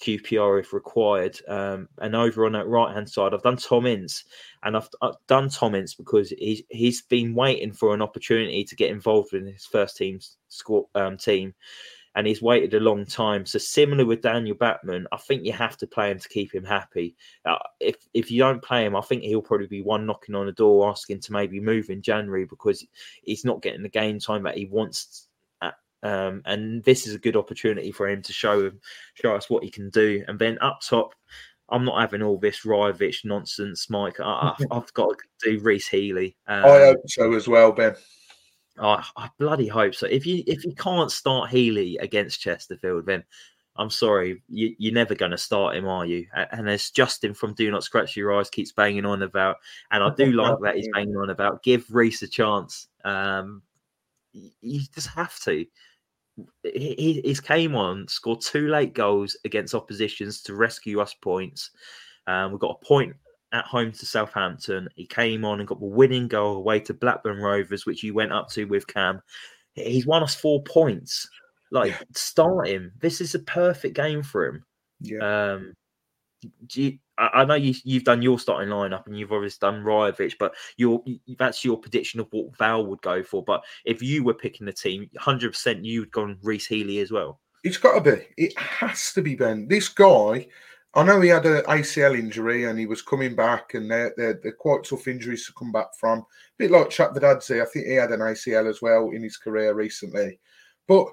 [0.00, 1.38] QPR if required.
[1.48, 4.24] Um, and over on that right hand side, I've done Tom Ince,
[4.62, 8.76] and I've, I've, done Tom Ince because he's he's been waiting for an opportunity to
[8.76, 10.18] get involved in his first team
[10.48, 11.54] squad um, team,
[12.14, 13.46] and he's waited a long time.
[13.46, 16.64] So similar with Daniel Bachmann, I think you have to play him to keep him
[16.64, 17.14] happy.
[17.44, 20.46] Uh, if if you don't play him, I think he'll probably be one knocking on
[20.46, 22.84] the door asking to maybe move in January because
[23.22, 25.28] he's not getting the game time that he wants
[26.02, 28.70] um, and this is a good opportunity for him to show
[29.14, 30.24] show us what he can do.
[30.28, 31.14] And then up top,
[31.68, 34.20] I'm not having all this Rajovic nonsense, Mike.
[34.20, 36.36] I, have got to do Rhys Healey.
[36.46, 37.94] Um, I hope so as well, Ben.
[38.78, 40.06] I, I bloody hope so.
[40.06, 43.22] If you if you can't start Healey against Chesterfield, then
[43.76, 46.26] I'm sorry, you, are never going to start him, are you?
[46.34, 49.56] And as Justin from Do Not Scratch Your Eyes keeps banging on about,
[49.90, 52.88] and I do like that he's banging on about, give Rhys a chance.
[53.04, 53.62] Um,
[54.32, 55.64] you just have to
[56.62, 61.70] he, he's came on, scored two late goals against oppositions to rescue us points.
[62.26, 63.14] Um, we've got a point
[63.52, 64.88] at home to Southampton.
[64.94, 68.32] He came on and got the winning goal away to Blackburn Rovers, which you went
[68.32, 69.20] up to with Cam.
[69.74, 71.28] He's won us four points.
[71.70, 72.00] Like, yeah.
[72.14, 72.92] start him.
[73.00, 74.64] This is a perfect game for him.
[75.00, 75.52] Yeah.
[75.52, 75.74] Um,
[76.72, 76.98] you,
[77.32, 81.02] I, know you, you've done your starting lineup and you've obviously done Rajovic, but your
[81.38, 83.42] that's your prediction of what Val would go for.
[83.44, 87.40] But if you were picking the team, 100% you'd gone Rhys Healey as well.
[87.64, 88.26] It's got to be.
[88.36, 89.68] It has to be Ben.
[89.68, 90.48] This guy,
[90.94, 94.40] I know he had an ACL injury and he was coming back, and they're, they're,
[94.42, 96.18] they're quite tough injuries to come back from.
[96.18, 96.24] A
[96.58, 100.40] bit like Chakvetadze, I think he had an ACL as well in his career recently.
[100.88, 101.06] But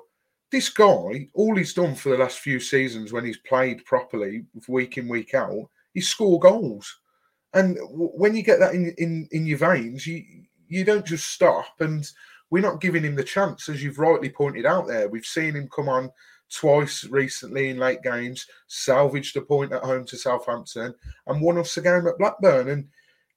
[0.51, 4.97] this guy, all he's done for the last few seasons when he's played properly, week
[4.97, 7.00] in, week out, he score goals.
[7.54, 10.24] And when you get that in, in, in your veins, you
[10.68, 11.66] you don't just stop.
[11.80, 12.08] And
[12.52, 15.10] we're not giving him the chance, as you've rightly pointed out there.
[15.10, 16.12] We've seen him come on
[16.52, 20.94] twice recently in late games, salvaged a point at home to Southampton,
[21.28, 22.70] and won us a game at Blackburn.
[22.70, 22.88] And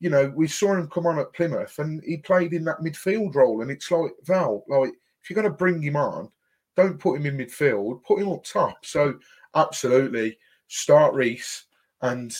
[0.00, 3.34] you know, we saw him come on at Plymouth, and he played in that midfield
[3.34, 3.62] role.
[3.62, 4.92] And it's like Val, like
[5.22, 6.30] if you're going to bring him on,
[6.76, 8.84] don't put him in midfield, put him up top.
[8.84, 9.14] So
[9.55, 10.38] absolutely,
[10.68, 11.64] start Rhys,
[12.03, 12.32] and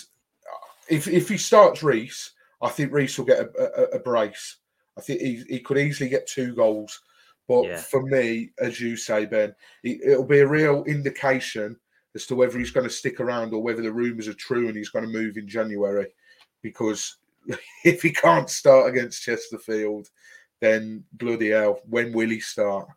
[0.47, 4.57] uh, if if he starts Rhys, I think Rhys will get a, a, a brace.
[4.97, 7.01] I think he, he could easily get two goals.
[7.49, 7.77] But yeah.
[7.79, 11.77] for me, as you say, Ben, it, will be a real indication
[12.15, 14.77] as to whether he's going to stick around or whether the rumours are true and
[14.77, 16.07] he's going to move in January.
[16.63, 17.17] Because
[17.85, 20.09] if he can't start against Chesterfield,
[20.61, 22.89] then bloody hell, when will he start?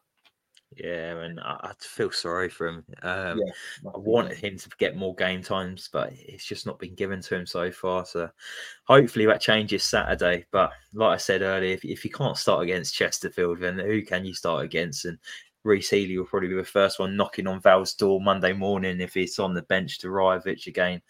[0.78, 2.86] Yeah, and I, I feel sorry for him.
[3.02, 3.54] Um, yeah,
[3.94, 7.36] I wanted him to get more game times, but it's just not been given to
[7.36, 8.06] him so far.
[8.06, 8.30] So
[8.86, 10.46] hopefully that changes Saturday.
[10.52, 14.26] But like I said earlier, if, if you can't start against Chesterfield, then who can
[14.26, 15.06] you start against?
[15.06, 15.18] And
[15.64, 19.14] Rhys Healey will probably be the first one knocking on Val's door Monday morning if
[19.14, 21.02] he's on the bench to Rajovic again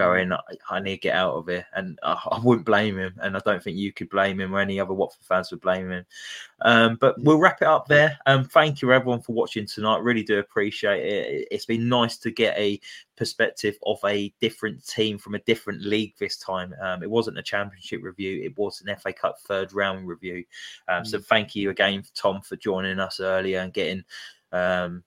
[0.00, 0.32] going,
[0.70, 1.66] I need to get out of here.
[1.74, 3.14] And I, I, wouldn't blame him.
[3.20, 5.90] And I don't think you could blame him or any other Watford fans would blame
[5.90, 6.06] him.
[6.62, 8.18] Um, but we'll wrap it up there.
[8.24, 10.02] Um, thank you, everyone, for watching tonight.
[10.02, 11.48] Really do appreciate it.
[11.50, 12.80] It's been nice to get a
[13.16, 16.74] perspective of a different team from a different league this time.
[16.80, 20.44] Um, it wasn't a championship review, it was an FA Cup third round review.
[20.88, 21.26] Um, so mm.
[21.26, 24.04] thank you again, Tom, for joining us earlier and getting.
[24.50, 25.04] Um,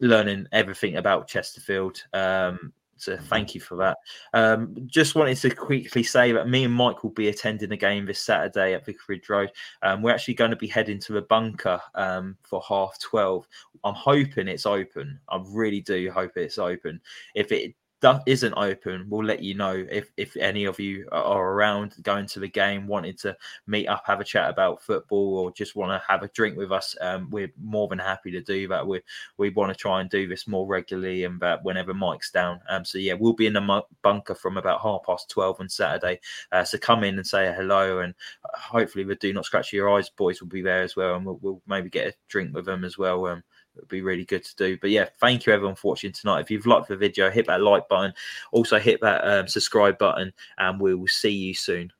[0.00, 2.02] learning everything about Chesterfield.
[2.12, 3.98] Um, so thank you for that.
[4.32, 8.06] Um, just wanted to quickly say that me and Mike will be attending the game
[8.06, 9.50] this Saturday at Vicarage Road.
[9.82, 13.46] Um, we're actually going to be heading to the bunker um, for half twelve.
[13.84, 15.20] I'm hoping it's open.
[15.28, 17.00] I really do hope it's open.
[17.34, 17.74] If it
[18.04, 22.26] that isn't open, we'll let you know if if any of you are around going
[22.26, 23.34] to the game, wanted to
[23.66, 26.70] meet up, have a chat about football, or just want to have a drink with
[26.70, 26.94] us.
[27.00, 28.86] Um, we're more than happy to do that.
[28.86, 29.00] We
[29.38, 32.60] we want to try and do this more regularly and that whenever Mike's down.
[32.68, 36.20] Um, so yeah, we'll be in the bunker from about half past twelve on Saturday.
[36.52, 39.90] Uh, so come in and say hello, and uh, hopefully the Do Not Scratch Your
[39.96, 42.66] Eyes boys will be there as well, and we'll, we'll maybe get a drink with
[42.66, 43.24] them as well.
[43.28, 43.42] Um,
[43.76, 44.78] would be really good to do.
[44.80, 46.40] But yeah, thank you everyone for watching tonight.
[46.40, 48.12] If you've liked the video, hit that like button.
[48.52, 51.92] Also hit that um, subscribe button, and we will see you soon.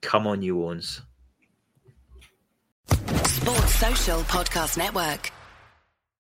[0.00, 1.02] Come on, you ones.
[2.88, 5.32] Sports Social Podcast Network.